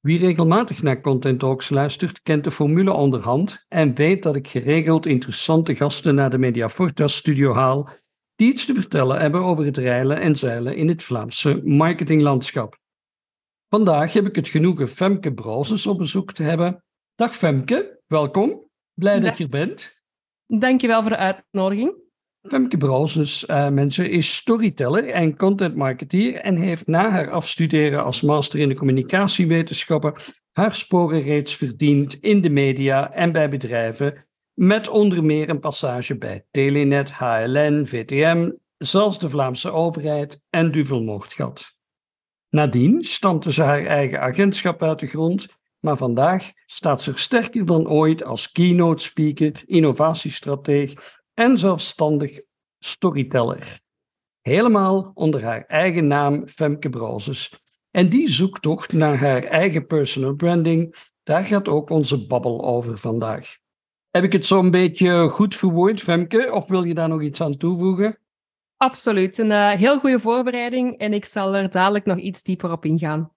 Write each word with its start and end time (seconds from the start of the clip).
Wie 0.00 0.18
regelmatig 0.18 0.82
naar 0.82 1.00
Content 1.00 1.40
Talks 1.40 1.68
luistert, 1.68 2.22
kent 2.22 2.44
de 2.44 2.50
formule 2.50 2.92
onderhand 2.92 3.64
en 3.68 3.94
weet 3.94 4.22
dat 4.22 4.36
ik 4.36 4.48
geregeld 4.48 5.06
interessante 5.06 5.74
gasten 5.74 6.14
naar 6.14 6.30
de 6.30 6.38
Mediaforta 6.38 7.06
studio 7.06 7.52
haal 7.52 7.88
die 8.34 8.52
iets 8.52 8.66
te 8.66 8.74
vertellen 8.74 9.20
hebben 9.20 9.42
over 9.42 9.64
het 9.64 9.76
reilen 9.76 10.20
en 10.20 10.36
zeilen 10.36 10.76
in 10.76 10.88
het 10.88 11.02
Vlaamse 11.02 11.60
marketinglandschap. 11.64 12.78
Vandaag 13.68 14.12
heb 14.12 14.26
ik 14.26 14.36
het 14.36 14.48
genoegen 14.48 14.88
Femke 14.88 15.34
Brozes 15.34 15.86
op 15.86 15.98
bezoek 15.98 16.32
te 16.32 16.42
hebben. 16.42 16.84
Dag 17.14 17.36
Femke, 17.36 18.00
welkom. 18.06 18.70
Blij 18.94 19.20
dat 19.20 19.36
je 19.36 19.44
er 19.44 19.50
bent. 19.50 20.02
Dankjewel 20.46 21.00
voor 21.00 21.10
de 21.10 21.16
uitnodiging. 21.16 22.07
Femke 22.42 22.76
Brozes, 22.76 23.44
uh, 23.48 23.68
mensen, 23.68 24.10
is 24.10 24.34
storyteller 24.34 25.08
en 25.08 25.36
content 25.36 25.74
marketeer 25.74 26.34
en 26.34 26.56
heeft 26.56 26.86
na 26.86 27.10
haar 27.10 27.30
afstuderen 27.30 28.04
als 28.04 28.22
master 28.22 28.58
in 28.58 28.68
de 28.68 28.74
communicatiewetenschappen 28.74 30.14
haar 30.52 30.74
sporen 30.74 31.22
reeds 31.22 31.56
verdiend 31.56 32.14
in 32.14 32.40
de 32.40 32.50
media 32.50 33.12
en 33.12 33.32
bij 33.32 33.48
bedrijven, 33.48 34.26
met 34.54 34.88
onder 34.88 35.24
meer 35.24 35.48
een 35.48 35.60
passage 35.60 36.18
bij 36.18 36.46
Telenet, 36.50 37.12
HLN, 37.12 37.86
VTM, 37.86 38.50
zelfs 38.76 39.18
de 39.18 39.28
Vlaamse 39.28 39.70
overheid 39.70 40.40
en 40.50 40.70
Duvelmoordgat. 40.70 41.76
Nadien 42.48 43.04
stampte 43.04 43.52
ze 43.52 43.62
haar 43.62 43.86
eigen 43.86 44.20
agentschap 44.20 44.82
uit 44.82 44.98
de 44.98 45.06
grond, 45.06 45.46
maar 45.80 45.96
vandaag 45.96 46.50
staat 46.66 47.02
ze 47.02 47.10
er 47.10 47.18
sterker 47.18 47.66
dan 47.66 47.88
ooit 47.88 48.24
als 48.24 48.52
keynote 48.52 49.02
speaker, 49.02 49.62
innovatiestrateeg 49.66 51.17
en 51.38 51.58
zelfstandig 51.58 52.40
storyteller. 52.78 53.80
Helemaal 54.40 55.10
onder 55.14 55.42
haar 55.42 55.64
eigen 55.66 56.06
naam 56.06 56.48
Femke 56.48 56.88
Brozes. 56.88 57.62
En 57.90 58.08
die 58.08 58.28
zoektocht 58.28 58.92
naar 58.92 59.16
haar 59.16 59.42
eigen 59.42 59.86
personal 59.86 60.34
branding, 60.34 60.94
daar 61.22 61.44
gaat 61.44 61.68
ook 61.68 61.90
onze 61.90 62.26
babbel 62.26 62.64
over 62.64 62.98
vandaag. 62.98 63.56
Heb 64.10 64.24
ik 64.24 64.32
het 64.32 64.46
zo'n 64.46 64.70
beetje 64.70 65.28
goed 65.28 65.54
verwoord, 65.54 66.00
Femke? 66.00 66.52
Of 66.52 66.68
wil 66.68 66.82
je 66.82 66.94
daar 66.94 67.08
nog 67.08 67.22
iets 67.22 67.40
aan 67.40 67.56
toevoegen? 67.56 68.18
Absoluut. 68.76 69.38
Een 69.38 69.50
uh, 69.50 69.70
heel 69.70 69.98
goede 69.98 70.20
voorbereiding 70.20 70.98
en 70.98 71.12
ik 71.12 71.24
zal 71.24 71.54
er 71.54 71.70
dadelijk 71.70 72.04
nog 72.04 72.18
iets 72.18 72.42
dieper 72.42 72.70
op 72.70 72.84
ingaan. 72.84 73.32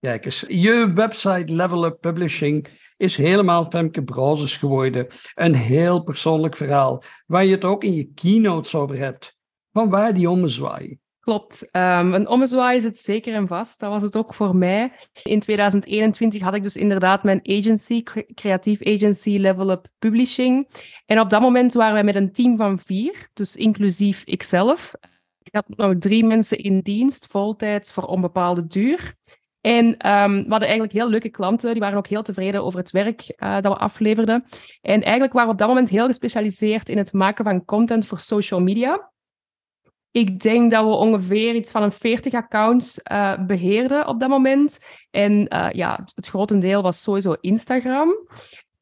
Kijk 0.00 0.24
eens, 0.24 0.44
je 0.48 0.92
website 0.94 1.54
Level 1.54 1.84
Up 1.84 2.00
Publishing 2.00 2.66
is 2.96 3.16
helemaal 3.16 3.64
Femke 3.64 4.04
Browsers 4.04 4.56
geworden. 4.56 5.06
Een 5.34 5.54
heel 5.54 6.02
persoonlijk 6.02 6.56
verhaal, 6.56 7.02
waar 7.26 7.44
je 7.44 7.54
het 7.54 7.64
ook 7.64 7.84
in 7.84 7.94
je 7.94 8.10
keynotes 8.14 8.74
over 8.74 8.98
hebt. 8.98 9.36
Van 9.72 9.90
waar 9.90 10.14
die 10.14 10.30
ommezwaai? 10.30 10.98
Klopt. 11.26 11.68
Um, 11.72 12.14
een 12.14 12.28
ommezwaai 12.28 12.76
is 12.76 12.84
het 12.84 12.98
zeker 12.98 13.34
en 13.34 13.46
vast. 13.46 13.80
Dat 13.80 13.90
was 13.90 14.02
het 14.02 14.16
ook 14.16 14.34
voor 14.34 14.56
mij. 14.56 14.92
In 15.22 15.40
2021 15.40 16.42
had 16.42 16.54
ik 16.54 16.62
dus 16.62 16.76
inderdaad 16.76 17.22
mijn 17.22 17.40
agency, 17.42 18.02
creatief 18.34 18.86
agency 18.86 19.36
Level 19.36 19.70
Up 19.70 19.86
Publishing. 19.98 20.68
En 21.06 21.20
op 21.20 21.30
dat 21.30 21.40
moment 21.40 21.72
waren 21.72 21.94
wij 21.94 22.04
met 22.04 22.14
een 22.14 22.32
team 22.32 22.56
van 22.56 22.78
vier, 22.78 23.28
dus 23.32 23.56
inclusief 23.56 24.22
ikzelf. 24.24 24.94
Ik 25.42 25.54
had 25.54 25.64
nog 25.68 25.94
drie 25.98 26.24
mensen 26.24 26.58
in 26.58 26.80
dienst, 26.80 27.26
voltijds 27.26 27.92
voor 27.92 28.04
onbepaalde 28.04 28.66
duur. 28.66 29.14
En 29.66 29.86
um, 29.86 30.32
we 30.32 30.48
hadden 30.48 30.68
eigenlijk 30.68 30.92
heel 30.92 31.08
leuke 31.08 31.28
klanten. 31.28 31.72
Die 31.72 31.80
waren 31.80 31.98
ook 31.98 32.06
heel 32.06 32.22
tevreden 32.22 32.64
over 32.64 32.78
het 32.78 32.90
werk 32.90 33.34
uh, 33.38 33.54
dat 33.60 33.72
we 33.72 33.78
afleverden. 33.78 34.44
En 34.80 35.02
eigenlijk 35.02 35.32
waren 35.32 35.48
we 35.48 35.54
op 35.54 35.58
dat 35.58 35.68
moment 35.68 35.88
heel 35.88 36.06
gespecialiseerd 36.06 36.88
in 36.88 36.98
het 36.98 37.12
maken 37.12 37.44
van 37.44 37.64
content 37.64 38.06
voor 38.06 38.18
social 38.18 38.60
media. 38.60 39.12
Ik 40.10 40.40
denk 40.40 40.70
dat 40.70 40.84
we 40.84 40.90
ongeveer 40.90 41.54
iets 41.54 41.70
van 41.70 41.82
een 41.82 41.92
40 41.92 42.32
accounts 42.32 43.00
uh, 43.12 43.46
beheerden 43.46 44.08
op 44.08 44.20
dat 44.20 44.28
moment. 44.28 44.78
En 45.10 45.54
uh, 45.54 45.68
ja, 45.70 46.00
het 46.14 46.26
grotendeel 46.26 46.82
was 46.82 47.02
sowieso 47.02 47.36
Instagram. 47.40 48.14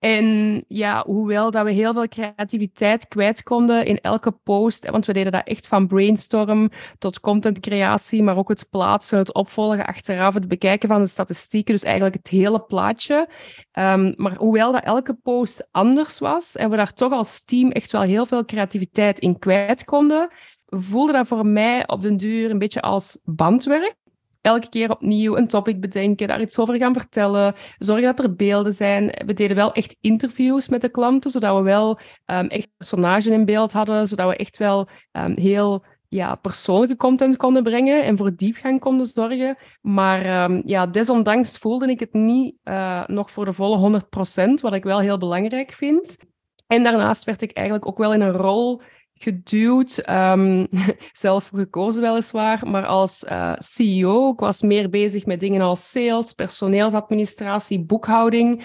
En 0.05 0.65
ja, 0.69 1.03
hoewel 1.07 1.51
dat 1.51 1.65
we 1.65 1.71
heel 1.71 1.93
veel 1.93 2.09
creativiteit 2.09 3.09
kwijt 3.09 3.43
konden 3.43 3.87
in 3.87 4.01
elke 4.01 4.31
post, 4.31 4.91
want 4.91 5.07
we 5.07 5.13
deden 5.13 5.33
dat 5.33 5.47
echt 5.47 5.67
van 5.67 5.87
brainstorm 5.87 6.71
tot 6.99 7.21
contentcreatie, 7.21 8.23
maar 8.23 8.37
ook 8.37 8.49
het 8.49 8.67
plaatsen, 8.71 9.19
het 9.19 9.35
opvolgen 9.35 9.87
achteraf, 9.87 10.35
het 10.35 10.49
bekijken 10.49 10.89
van 10.89 11.03
de 11.03 11.09
statistieken, 11.09 11.75
dus 11.75 11.83
eigenlijk 11.83 12.15
het 12.15 12.29
hele 12.29 12.61
plaatje. 12.61 13.29
Um, 13.73 14.15
maar 14.17 14.37
hoewel 14.37 14.73
dat 14.73 14.85
elke 14.85 15.15
post 15.15 15.69
anders 15.71 16.19
was 16.19 16.57
en 16.57 16.71
we 16.71 16.77
daar 16.77 16.93
toch 16.93 17.13
als 17.13 17.45
team 17.45 17.71
echt 17.71 17.93
wel 17.93 18.03
heel 18.03 18.27
veel 18.27 18.45
creativiteit 18.45 19.19
in 19.19 19.39
kwijt 19.39 19.85
konden, 19.85 20.29
voelde 20.67 21.13
dat 21.13 21.27
voor 21.27 21.47
mij 21.47 21.89
op 21.89 22.03
den 22.03 22.17
duur 22.17 22.51
een 22.51 22.59
beetje 22.59 22.83
als 22.83 23.23
bandwerk 23.25 23.97
elke 24.45 24.69
keer 24.69 24.91
opnieuw 24.91 25.37
een 25.37 25.49
topic 25.49 25.81
bedenken, 25.81 26.29
daar 26.29 26.41
iets 26.41 26.59
over 26.59 26.77
gaan 26.77 26.93
vertellen, 26.93 27.55
zorgen 27.79 28.05
dat 28.05 28.19
er 28.19 28.35
beelden 28.35 28.73
zijn. 28.73 29.23
We 29.27 29.33
deden 29.33 29.57
wel 29.57 29.73
echt 29.73 29.97
interviews 30.01 30.69
met 30.69 30.81
de 30.81 30.89
klanten, 30.89 31.31
zodat 31.31 31.57
we 31.57 31.63
wel 31.63 31.99
um, 32.27 32.47
echt 32.47 32.69
personages 32.77 33.27
in 33.27 33.45
beeld 33.45 33.73
hadden, 33.73 34.09
zodat 34.09 34.29
we 34.29 34.37
echt 34.37 34.57
wel 34.57 34.89
um, 35.13 35.37
heel 35.37 35.85
ja, 36.09 36.35
persoonlijke 36.35 36.97
content 36.97 37.37
konden 37.37 37.63
brengen 37.63 38.05
en 38.05 38.17
voor 38.17 38.37
diepgang 38.37 38.81
konden 38.81 39.07
zorgen. 39.07 39.57
Maar 39.81 40.45
um, 40.51 40.63
ja, 40.65 40.87
desondanks 40.87 41.59
voelde 41.59 41.87
ik 41.87 42.01
het 42.01 42.13
niet 42.13 42.55
uh, 42.65 43.07
nog 43.07 43.31
voor 43.31 43.45
de 43.45 43.53
volle 43.53 44.01
100%, 44.49 44.61
wat 44.61 44.75
ik 44.75 44.85
wel 44.85 45.01
heel 45.01 45.19
belangrijk 45.19 45.73
vind. 45.73 46.19
En 46.67 46.83
daarnaast 46.83 47.25
werd 47.25 47.43
ik 47.43 47.53
eigenlijk 47.53 47.87
ook 47.87 47.99
wel 47.99 48.15
in 48.15 48.21
een 48.21 48.33
rol 48.33 48.83
geduwd, 49.15 50.09
um, 50.11 50.67
zelf 51.13 51.51
gekozen 51.55 52.03
weliswaar, 52.03 52.69
maar 52.69 52.87
als 52.87 53.25
uh, 53.25 53.53
CEO. 53.59 54.31
Ik 54.31 54.39
was 54.39 54.63
meer 54.63 54.91
bezig 54.91 55.27
met 55.27 55.41
dingen 55.41 55.61
als 55.61 55.91
sales, 55.91 56.33
personeelsadministratie, 56.33 57.85
boekhouding 57.85 58.65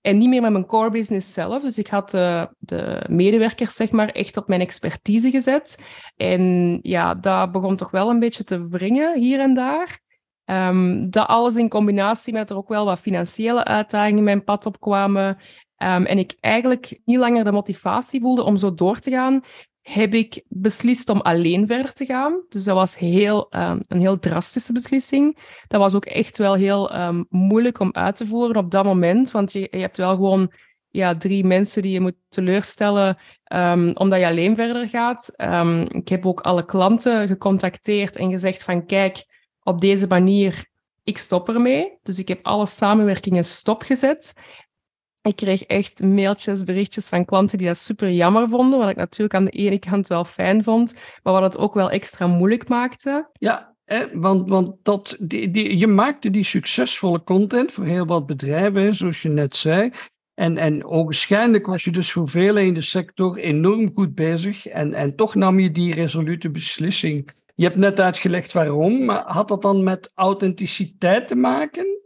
en 0.00 0.18
niet 0.18 0.28
meer 0.28 0.42
met 0.42 0.52
mijn 0.52 0.66
core 0.66 0.90
business 0.90 1.32
zelf. 1.32 1.62
Dus 1.62 1.78
ik 1.78 1.86
had 1.86 2.10
de 2.10 3.04
medewerkers 3.08 3.74
zeg 3.74 3.90
maar 3.90 4.08
echt 4.08 4.36
op 4.36 4.48
mijn 4.48 4.60
expertise 4.60 5.30
gezet. 5.30 5.82
En 6.16 6.78
ja, 6.82 7.14
dat 7.14 7.52
begon 7.52 7.76
toch 7.76 7.90
wel 7.90 8.10
een 8.10 8.18
beetje 8.18 8.44
te 8.44 8.68
wringen 8.68 9.18
hier 9.18 9.40
en 9.40 9.54
daar. 9.54 10.00
Um, 10.44 11.10
dat 11.10 11.26
alles 11.26 11.56
in 11.56 11.68
combinatie 11.68 12.32
met 12.32 12.50
er 12.50 12.56
ook 12.56 12.68
wel 12.68 12.84
wat 12.84 12.98
financiële 12.98 13.64
uitdagingen 13.64 14.18
in 14.18 14.24
mijn 14.24 14.44
pad 14.44 14.66
opkwamen. 14.66 15.28
Um, 15.82 16.04
en 16.04 16.18
ik 16.18 16.36
eigenlijk 16.40 17.00
niet 17.04 17.18
langer 17.18 17.44
de 17.44 17.52
motivatie 17.52 18.20
voelde 18.20 18.42
om 18.42 18.56
zo 18.56 18.74
door 18.74 18.98
te 18.98 19.10
gaan, 19.10 19.42
heb 19.88 20.14
ik 20.14 20.44
beslist 20.48 21.08
om 21.08 21.20
alleen 21.20 21.66
verder 21.66 21.92
te 21.92 22.04
gaan. 22.04 22.42
Dus 22.48 22.64
dat 22.64 22.74
was 22.74 22.98
heel, 22.98 23.46
um, 23.56 23.82
een 23.88 24.00
heel 24.00 24.18
drastische 24.18 24.72
beslissing. 24.72 25.38
Dat 25.68 25.80
was 25.80 25.94
ook 25.94 26.04
echt 26.04 26.38
wel 26.38 26.54
heel 26.54 26.94
um, 26.96 27.26
moeilijk 27.28 27.80
om 27.80 27.92
uit 27.92 28.16
te 28.16 28.26
voeren 28.26 28.56
op 28.56 28.70
dat 28.70 28.84
moment, 28.84 29.30
want 29.30 29.52
je, 29.52 29.68
je 29.70 29.78
hebt 29.78 29.96
wel 29.96 30.14
gewoon 30.14 30.52
ja, 30.88 31.16
drie 31.16 31.44
mensen 31.44 31.82
die 31.82 31.92
je 31.92 32.00
moet 32.00 32.16
teleurstellen 32.28 33.18
um, 33.52 33.96
omdat 33.96 34.18
je 34.18 34.26
alleen 34.26 34.54
verder 34.54 34.88
gaat. 34.88 35.32
ik 35.88 36.08
heb 36.08 36.26
ook 36.26 36.40
alle 36.40 36.64
klanten 36.64 37.26
gecontacteerd 37.26 38.16
en 38.16 38.30
gezegd 38.30 38.64
van 38.64 38.86
kijk, 38.86 39.24
op 39.62 39.80
deze 39.80 40.06
manier, 40.06 40.64
ik 41.04 41.18
stop 41.18 41.48
ermee. 41.48 41.98
Dus 42.02 42.18
ik 42.18 42.28
heb 42.28 42.46
alle 42.46 42.66
samenwerkingen 42.66 43.44
stopgezet. 43.44 44.34
Ik 45.22 45.36
kreeg 45.36 45.62
echt 45.62 46.02
mailtjes, 46.02 46.64
berichtjes 46.64 47.08
van 47.08 47.24
klanten 47.24 47.58
die 47.58 47.66
dat 47.66 47.76
super 47.76 48.10
jammer 48.10 48.48
vonden, 48.48 48.78
wat 48.78 48.88
ik 48.88 48.96
natuurlijk 48.96 49.34
aan 49.34 49.44
de 49.44 49.50
ene 49.50 49.78
kant 49.78 50.06
wel 50.06 50.24
fijn 50.24 50.64
vond, 50.64 50.94
maar 51.22 51.32
wat 51.32 51.42
het 51.42 51.58
ook 51.58 51.74
wel 51.74 51.90
extra 51.90 52.26
moeilijk 52.26 52.68
maakte. 52.68 53.28
Ja, 53.32 53.76
want, 54.12 54.48
want 54.48 54.74
dat, 54.82 55.16
die, 55.20 55.50
die, 55.50 55.78
je 55.78 55.86
maakte 55.86 56.30
die 56.30 56.44
succesvolle 56.44 57.24
content 57.24 57.72
voor 57.72 57.84
heel 57.84 58.06
wat 58.06 58.26
bedrijven, 58.26 58.94
zoals 58.94 59.22
je 59.22 59.28
net 59.28 59.56
zei. 59.56 59.90
En, 60.34 60.56
en 60.56 60.88
waarschijnlijk 60.88 61.66
was 61.66 61.84
je 61.84 61.90
dus 61.90 62.12
voor 62.12 62.28
velen 62.28 62.64
in 62.64 62.74
de 62.74 62.82
sector 62.82 63.36
enorm 63.36 63.92
goed 63.94 64.14
bezig 64.14 64.66
en, 64.66 64.94
en 64.94 65.16
toch 65.16 65.34
nam 65.34 65.60
je 65.60 65.70
die 65.70 65.94
resolute 65.94 66.50
beslissing. 66.50 67.30
Je 67.54 67.64
hebt 67.64 67.76
net 67.76 68.00
uitgelegd 68.00 68.52
waarom, 68.52 69.04
maar 69.04 69.22
had 69.26 69.48
dat 69.48 69.62
dan 69.62 69.84
met 69.84 70.10
authenticiteit 70.14 71.28
te 71.28 71.36
maken? 71.36 71.98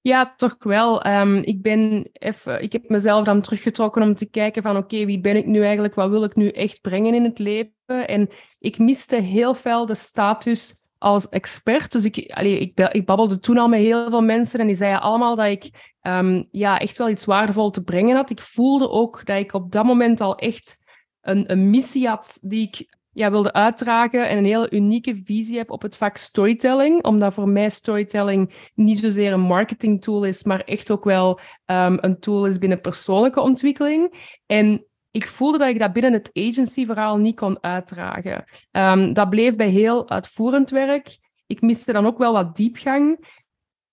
Ja, 0.00 0.34
toch 0.36 0.56
wel. 0.58 1.06
Um, 1.06 1.36
ik, 1.36 1.62
ben 1.62 2.08
even, 2.12 2.62
ik 2.62 2.72
heb 2.72 2.88
mezelf 2.88 3.24
dan 3.24 3.40
teruggetrokken 3.40 4.02
om 4.02 4.14
te 4.14 4.30
kijken 4.30 4.62
van 4.62 4.76
oké, 4.76 5.04
wie 5.04 5.20
ben 5.20 5.36
ik 5.36 5.46
nu 5.46 5.62
eigenlijk? 5.62 5.94
Wat 5.94 6.10
wil 6.10 6.24
ik 6.24 6.36
nu 6.36 6.48
echt 6.48 6.80
brengen 6.80 7.14
in 7.14 7.24
het 7.24 7.38
leven? 7.38 8.08
En 8.08 8.28
ik 8.58 8.78
miste 8.78 9.16
heel 9.16 9.54
veel 9.54 9.86
de 9.86 9.94
status 9.94 10.76
als 10.98 11.28
expert. 11.28 11.92
Dus 11.92 12.04
ik, 12.04 12.32
allee, 12.32 12.60
ik, 12.60 12.80
ik 12.92 13.06
babbelde 13.06 13.38
toen 13.38 13.58
al 13.58 13.68
met 13.68 13.80
heel 13.80 14.10
veel 14.10 14.22
mensen 14.22 14.60
en 14.60 14.66
die 14.66 14.74
zeiden 14.74 15.00
allemaal 15.00 15.36
dat 15.36 15.46
ik 15.46 15.94
um, 16.02 16.48
ja, 16.50 16.78
echt 16.78 16.98
wel 16.98 17.08
iets 17.08 17.24
waardevol 17.24 17.70
te 17.70 17.82
brengen 17.84 18.16
had. 18.16 18.30
Ik 18.30 18.40
voelde 18.40 18.90
ook 18.90 19.26
dat 19.26 19.38
ik 19.38 19.52
op 19.52 19.72
dat 19.72 19.84
moment 19.84 20.20
al 20.20 20.36
echt 20.36 20.78
een, 21.20 21.52
een 21.52 21.70
missie 21.70 22.08
had 22.08 22.38
die 22.40 22.66
ik 22.68 22.97
ja, 23.10 23.30
wilde 23.30 23.52
uitdragen 23.52 24.28
en 24.28 24.38
een 24.38 24.44
hele 24.44 24.70
unieke 24.70 25.20
visie 25.24 25.58
heb 25.58 25.70
op 25.70 25.82
het 25.82 25.96
vak 25.96 26.16
storytelling. 26.16 27.04
Omdat 27.04 27.34
voor 27.34 27.48
mij 27.48 27.70
storytelling 27.70 28.70
niet 28.74 28.98
zozeer 28.98 29.32
een 29.32 29.40
marketing 29.40 30.02
tool 30.02 30.24
is, 30.24 30.44
maar 30.44 30.60
echt 30.60 30.90
ook 30.90 31.04
wel 31.04 31.40
um, 31.66 31.98
een 32.00 32.18
tool 32.20 32.46
is 32.46 32.58
binnen 32.58 32.80
persoonlijke 32.80 33.40
ontwikkeling. 33.40 34.14
En 34.46 34.86
ik 35.10 35.28
voelde 35.28 35.58
dat 35.58 35.68
ik 35.68 35.78
dat 35.78 35.92
binnen 35.92 36.12
het 36.12 36.30
agency-verhaal 36.32 37.16
niet 37.16 37.36
kon 37.36 37.62
uitdragen. 37.62 38.44
Um, 38.70 39.12
dat 39.12 39.30
bleef 39.30 39.56
bij 39.56 39.68
heel 39.68 40.08
uitvoerend 40.08 40.70
werk. 40.70 41.18
Ik 41.46 41.60
miste 41.60 41.92
dan 41.92 42.06
ook 42.06 42.18
wel 42.18 42.32
wat 42.32 42.56
diepgang. 42.56 43.26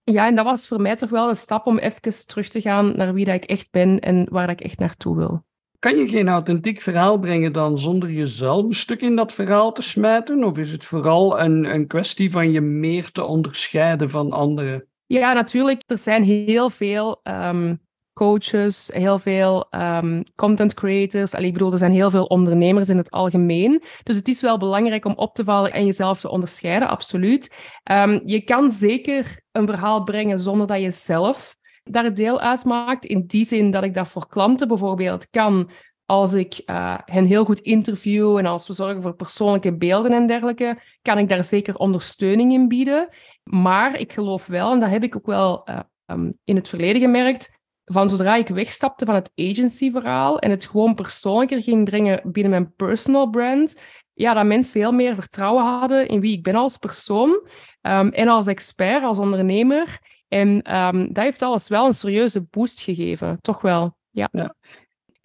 Ja, 0.04 0.28
en 0.28 0.36
dat 0.36 0.46
was 0.46 0.68
voor 0.68 0.82
mij 0.82 0.96
toch 0.96 1.10
wel 1.10 1.30
een 1.30 1.36
stap 1.36 1.66
om 1.66 1.78
even 1.78 2.26
terug 2.26 2.48
te 2.48 2.62
gaan 2.62 2.96
naar 2.96 3.14
wie 3.14 3.26
dat 3.26 3.36
ik 3.36 3.46
echt 3.46 3.68
ben 3.72 4.00
en 4.00 4.28
waar 4.30 4.48
dat 4.48 4.60
ik 4.60 4.66
echt 4.66 4.80
naartoe 4.80 5.16
wil. 5.16 5.44
Kan 5.80 5.98
je 5.98 6.08
geen 6.08 6.28
authentiek 6.28 6.82
verhaal 6.82 7.20
brengen 7.20 7.54
dan 7.54 7.80
zonder 7.80 8.12
jezelf 8.12 8.64
een 8.64 8.74
stuk 8.74 9.02
in 9.02 9.16
dat 9.16 9.34
verhaal 9.34 9.72
te 9.72 9.82
smijten? 9.82 10.44
Of 10.44 10.58
is 10.58 10.72
het 10.72 10.84
vooral 10.84 11.40
een, 11.40 11.64
een 11.64 11.88
kwestie 11.88 12.32
van 12.32 12.52
je 12.52 12.62
meer 12.62 13.12
te 13.12 13.24
onderscheiden 13.24 14.10
van 14.10 14.32
anderen? 14.32 14.88
Ja, 15.06 15.34
natuurlijk. 15.34 15.82
Er 15.86 15.98
zijn 15.98 16.24
heel 16.24 16.70
veel 16.70 17.20
um, 17.24 17.80
coaches, 18.14 18.90
heel 18.94 19.20
veel 19.20 19.68
um, 19.72 20.24
content 20.36 20.74
creators. 20.74 21.34
Allee, 21.34 21.48
ik 21.48 21.54
bedoel, 21.54 21.72
er 21.72 21.78
zijn 21.78 21.92
heel 21.92 22.10
veel 22.10 22.26
ondernemers 22.26 22.90
in 22.90 22.98
het 22.98 23.12
algemeen. 23.12 23.84
Dus 24.04 24.16
het 24.16 24.28
is 24.28 24.42
wel 24.42 24.58
belangrijk 24.58 25.06
om 25.06 25.14
op 25.16 25.36
te 25.36 25.44
vallen 25.44 25.72
en 25.72 25.86
jezelf 25.86 26.20
te 26.20 26.30
onderscheiden, 26.30 26.88
absoluut. 26.88 27.56
Um, 27.92 28.22
je 28.26 28.42
kan 28.42 28.72
zeker 28.72 29.42
een 29.52 29.66
verhaal 29.66 30.04
brengen 30.04 30.40
zonder 30.40 30.68
dat 30.68 30.82
je 30.82 30.92
zelf 30.92 31.56
daar 31.90 32.14
deel 32.14 32.40
uitmaakt. 32.40 33.06
In 33.06 33.26
die 33.28 33.46
zin 33.46 33.72
dat 33.72 33.84
ik 33.84 33.94
dat 33.94 34.08
voor 34.08 34.28
klanten 34.28 34.68
bijvoorbeeld 34.68 35.30
kan 35.30 35.70
als 36.06 36.34
ik 36.34 36.62
uh, 36.66 36.98
hen 37.06 37.26
heel 37.26 37.46
goed 37.46 37.60
interview 37.60 38.38
en 38.38 38.46
als 38.46 38.68
we 38.68 38.74
zorgen 38.74 39.02
voor 39.02 39.16
persoonlijke 39.16 39.78
beelden 39.78 40.12
en 40.12 40.28
dergelijke, 40.28 40.82
kan 41.02 41.18
ik 41.18 41.30
daar 41.30 41.44
zeker 41.44 41.76
ondersteuning 41.76 42.54
in 42.54 42.68
bieden. 42.68 43.10
Maar 43.44 44.00
ik 44.00 44.14
geloof 44.14 44.48
wel, 44.48 44.72
en 44.72 44.80
dat 44.80 44.90
heb 44.90 45.04
ik 45.04 45.16
ook 45.16 45.26
wel 45.26 45.70
uh, 45.70 45.80
um, 46.06 46.38
in 46.44 46.56
het 46.56 46.70
verleden 46.70 47.02
gemerkt, 47.02 47.54
van 47.86 48.10
zodra 48.10 48.36
ik 48.36 48.48
wegstapte 48.48 49.06
van 49.06 49.16
het 49.16 49.32
agency-verhaal 49.36 50.40
en 50.40 50.50
het 50.50 50.66
gewoon 50.66 50.96
persoonlijker 50.96 51.64
ging 51.64 51.86
brengen 51.86 52.22
binnen 52.24 52.52
mijn 52.52 52.74
personal 52.76 53.30
brand, 53.30 53.82
ja, 54.14 54.34
dat 54.34 54.46
mensen 54.46 54.82
veel 54.82 54.92
meer 54.92 55.16
vertrouwen 55.16 55.64
hadden 55.64 56.08
in 56.08 56.20
wie 56.20 56.38
ik 56.38 56.44
ben 56.44 56.56
als 56.56 56.78
persoon 56.78 57.30
um, 57.82 58.10
en 58.10 58.28
als 58.28 58.48
expert, 58.48 59.04
als 59.04 59.18
ondernemer. 59.18 60.00
En 60.28 60.76
um, 60.76 61.14
dat 61.14 61.24
heeft 61.24 61.42
alles 61.42 61.68
wel 61.68 61.86
een 61.86 61.94
serieuze 61.94 62.42
boost 62.42 62.82
gegeven, 62.82 63.42
toch 63.42 63.62
wel. 63.62 63.98
Ja. 64.10 64.30
ja. 64.32 64.56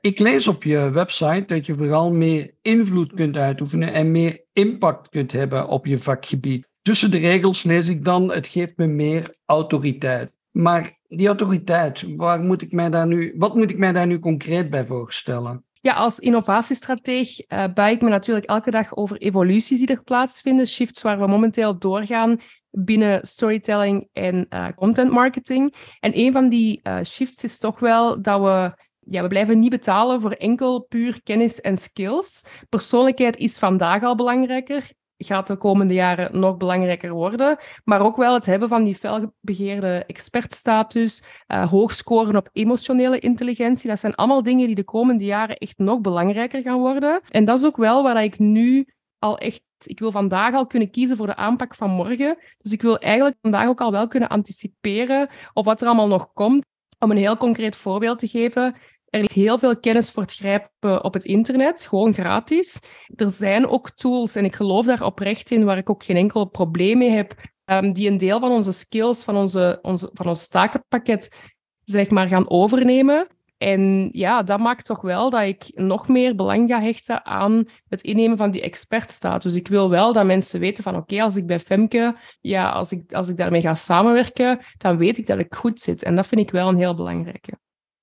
Ik 0.01 0.19
lees 0.19 0.49
op 0.49 0.65
je 0.65 0.91
website 0.91 1.45
dat 1.47 1.67
je 1.67 1.75
vooral 1.75 2.13
meer 2.13 2.55
invloed 2.63 3.13
kunt 3.13 3.37
uitoefenen 3.37 3.93
en 3.93 4.11
meer 4.11 4.45
impact 4.53 5.09
kunt 5.09 5.33
hebben 5.33 5.69
op 5.69 5.87
je 5.87 5.99
vakgebied. 5.99 6.69
Tussen 6.83 7.11
de 7.11 7.19
regels 7.19 7.63
lees 7.63 7.89
ik 7.89 8.05
dan, 8.05 8.33
het 8.33 8.47
geeft 8.47 8.77
me 8.77 8.87
meer 8.87 9.37
autoriteit. 9.45 10.33
Maar 10.51 10.99
die 11.09 11.27
autoriteit, 11.27 12.17
waar 12.17 12.41
moet 12.41 12.63
ik 12.63 12.73
mij 12.73 12.91
daar 12.91 13.07
nu, 13.07 13.35
wat 13.37 13.55
moet 13.55 13.71
ik 13.71 13.79
mij 13.79 13.93
daar 13.93 14.07
nu 14.07 14.19
concreet 14.19 14.71
bij 14.71 14.87
voorstellen? 14.87 15.65
Ja, 15.83 15.93
als 15.93 16.19
innovatiestrateeg 16.19 17.51
uh, 17.53 17.91
ik 17.91 18.03
me 18.03 18.09
natuurlijk 18.09 18.47
elke 18.47 18.71
dag 18.71 18.97
over 18.97 19.17
evoluties 19.17 19.79
die 19.79 19.89
er 19.89 20.03
plaatsvinden, 20.03 20.67
shifts 20.67 21.03
waar 21.03 21.19
we 21.19 21.27
momenteel 21.27 21.79
doorgaan 21.79 22.41
binnen 22.71 23.27
storytelling 23.27 24.09
en 24.13 24.47
uh, 24.51 24.69
content 24.75 25.11
marketing. 25.11 25.75
En 26.01 26.19
een 26.19 26.33
van 26.33 26.49
die 26.49 26.81
uh, 26.83 26.99
shifts 27.05 27.45
is 27.45 27.59
toch 27.59 27.79
wel 27.79 28.23
dat 28.23 28.41
we 28.41 28.89
ja, 29.01 29.23
we 29.23 29.29
blijven 29.29 29.59
niet 29.59 29.71
betalen 29.71 30.21
voor 30.21 30.33
enkel 30.33 30.81
puur 30.81 31.23
kennis 31.23 31.61
en 31.61 31.77
skills. 31.77 32.45
Persoonlijkheid 32.69 33.37
is 33.37 33.59
vandaag 33.59 34.03
al 34.03 34.15
belangrijker 34.15 34.93
gaat 35.25 35.47
de 35.47 35.57
komende 35.57 35.95
jaren 35.95 36.41
nog 36.41 36.57
belangrijker 36.57 37.13
worden. 37.13 37.57
Maar 37.85 38.01
ook 38.01 38.17
wel 38.17 38.35
het 38.35 38.47
hebben 38.47 38.69
van 38.69 38.85
die 38.85 38.95
felbegeerde 38.95 40.05
expertstatus, 40.07 41.25
uh, 41.49 41.71
hoogscoren 41.71 42.37
op 42.37 42.49
emotionele 42.53 43.19
intelligentie. 43.19 43.89
Dat 43.89 43.99
zijn 43.99 44.15
allemaal 44.15 44.43
dingen 44.43 44.67
die 44.67 44.75
de 44.75 44.85
komende 44.85 45.25
jaren 45.25 45.57
echt 45.57 45.79
nog 45.79 46.01
belangrijker 46.01 46.63
gaan 46.63 46.79
worden. 46.79 47.21
En 47.29 47.45
dat 47.45 47.59
is 47.59 47.65
ook 47.65 47.77
wel 47.77 48.03
waar 48.03 48.25
ik 48.25 48.39
nu 48.39 48.87
al 49.19 49.39
echt. 49.39 49.63
Ik 49.85 49.99
wil 49.99 50.13
vandaag 50.13 50.55
al 50.55 50.67
kunnen 50.67 50.91
kiezen 50.91 51.17
voor 51.17 51.27
de 51.27 51.37
aanpak 51.37 51.75
van 51.75 51.91
morgen. 51.91 52.37
Dus 52.59 52.73
ik 52.73 52.83
wil 52.83 52.99
eigenlijk 52.99 53.37
vandaag 53.41 53.69
ook 53.69 53.81
al 53.81 53.91
wel 53.91 54.09
kunnen 54.09 54.29
anticiperen 54.29 55.29
op 55.53 55.65
wat 55.65 55.81
er 55.81 55.87
allemaal 55.87 56.09
nog 56.09 56.33
komt. 56.33 56.65
Om 56.99 57.11
een 57.11 57.17
heel 57.17 57.37
concreet 57.37 57.77
voorbeeld 57.77 58.19
te 58.19 58.29
geven. 58.29 58.75
Er 59.11 59.21
ligt 59.21 59.33
heel 59.33 59.59
veel 59.59 59.81
kennis 59.81 60.11
voor 60.11 60.23
het 60.23 60.33
grijpen 60.33 61.05
op 61.05 61.15
het 61.15 61.25
internet, 61.25 61.87
gewoon 61.87 62.15
gratis. 62.15 62.83
Er 63.17 63.31
zijn 63.31 63.67
ook 63.67 63.91
tools, 63.91 64.35
en 64.35 64.45
ik 64.45 64.55
geloof 64.55 64.87
daar 64.87 65.03
oprecht 65.03 65.51
in, 65.51 65.65
waar 65.65 65.79
ik 65.79 65.91
ook 65.91 66.05
geen 66.05 66.17
enkel 66.17 66.45
probleem 66.45 66.99
mee 66.99 67.11
heb, 67.11 67.35
um, 67.65 67.93
die 67.93 68.11
een 68.11 68.17
deel 68.17 68.41
van 68.41 68.51
onze 68.51 68.73
skills, 68.73 69.23
van, 69.23 69.37
onze, 69.37 69.79
onze, 69.83 70.11
van 70.13 70.29
ons 70.29 70.49
takenpakket, 70.49 71.53
zeg 71.85 72.11
maar, 72.11 72.27
gaan 72.27 72.51
overnemen. 72.51 73.27
En 73.59 74.09
ja, 74.13 74.43
dat 74.43 74.61
maakt 74.61 74.85
toch 74.85 75.01
wel 75.01 75.31
dat 75.31 75.43
ik 75.43 75.65
nog 75.75 76.09
meer 76.09 76.35
belang 76.35 76.69
ga 76.71 76.81
hechten 76.81 77.25
aan 77.25 77.65
het 77.89 78.03
innemen 78.03 78.37
van 78.37 78.51
die 78.51 78.63
expertstatus. 78.63 79.55
Ik 79.55 79.69
wil 79.69 79.91
wel 79.91 80.13
dat 80.13 80.25
mensen 80.25 80.61
weten 80.61 80.85
van 80.85 80.97
oké, 80.97 81.23
als 81.23 81.37
ik 81.37 81.47
bij 81.47 81.61
Femke, 81.61 82.17
ja, 82.41 82.71
als 82.71 82.93
ik, 82.93 83.13
als 83.13 83.29
ik 83.29 83.37
daarmee 83.37 83.61
ga 83.61 83.75
samenwerken, 83.75 84.61
dan 84.79 84.97
weet 84.97 85.19
ik 85.19 85.27
dat 85.27 85.39
ik 85.39 85.55
goed 85.55 85.81
zit. 85.81 86.03
En 86.03 86.17
dat 86.17 86.27
vind 86.27 86.41
ik 86.41 86.51
wel 86.51 86.69
een 86.69 86.77
heel 86.77 86.95
belangrijke 86.95 87.59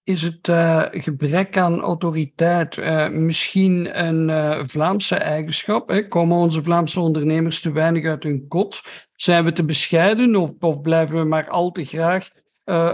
is 0.07 0.21
het 0.21 0.47
uh, 0.47 0.83
gebrek 0.91 1.57
aan 1.57 1.79
autoriteit 1.79 2.77
uh, 2.77 3.09
misschien 3.09 4.05
een 4.05 4.29
uh, 4.29 4.63
Vlaamse 4.63 5.15
eigenschap? 5.15 5.89
Hè? 5.89 6.07
Komen 6.07 6.37
onze 6.37 6.63
Vlaamse 6.63 6.99
ondernemers 6.99 7.61
te 7.61 7.71
weinig 7.71 8.05
uit 8.05 8.23
hun 8.23 8.47
kot? 8.47 8.81
Zijn 9.15 9.43
we 9.43 9.51
te 9.51 9.65
bescheiden 9.65 10.35
of, 10.35 10.51
of 10.59 10.81
blijven 10.81 11.17
we 11.17 11.23
maar 11.23 11.49
al 11.49 11.71
te 11.71 11.85
graag 11.85 12.29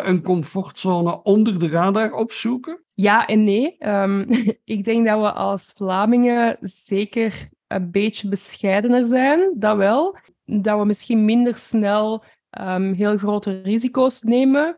een 0.04 0.22
comfortzone 0.22 1.24
onder 1.24 1.60
de 1.60 1.68
radar 1.68 2.14
opzoeken? 2.14 2.84
Ja 2.94 3.28
en 3.28 3.44
nee. 3.44 3.76
Um, 3.80 4.26
ik 4.76 4.84
denk 4.84 5.06
dat 5.06 5.20
we 5.20 5.32
als 5.32 5.74
Vlamingen 5.76 6.58
zeker 6.62 7.50
een 7.68 7.92
beetje 7.92 8.30
bescheidener 8.30 9.08
zijn, 9.08 9.54
dat 9.56 9.78
wel. 9.78 10.18
Dat 10.46 10.80
we 10.80 10.86
misschien 10.86 11.26
minder 11.26 11.58
snel 11.58 12.24
um, 12.62 12.94
heel 12.94 13.18
grote 13.18 13.62
risico's 13.62 14.22
nemen. 14.22 14.78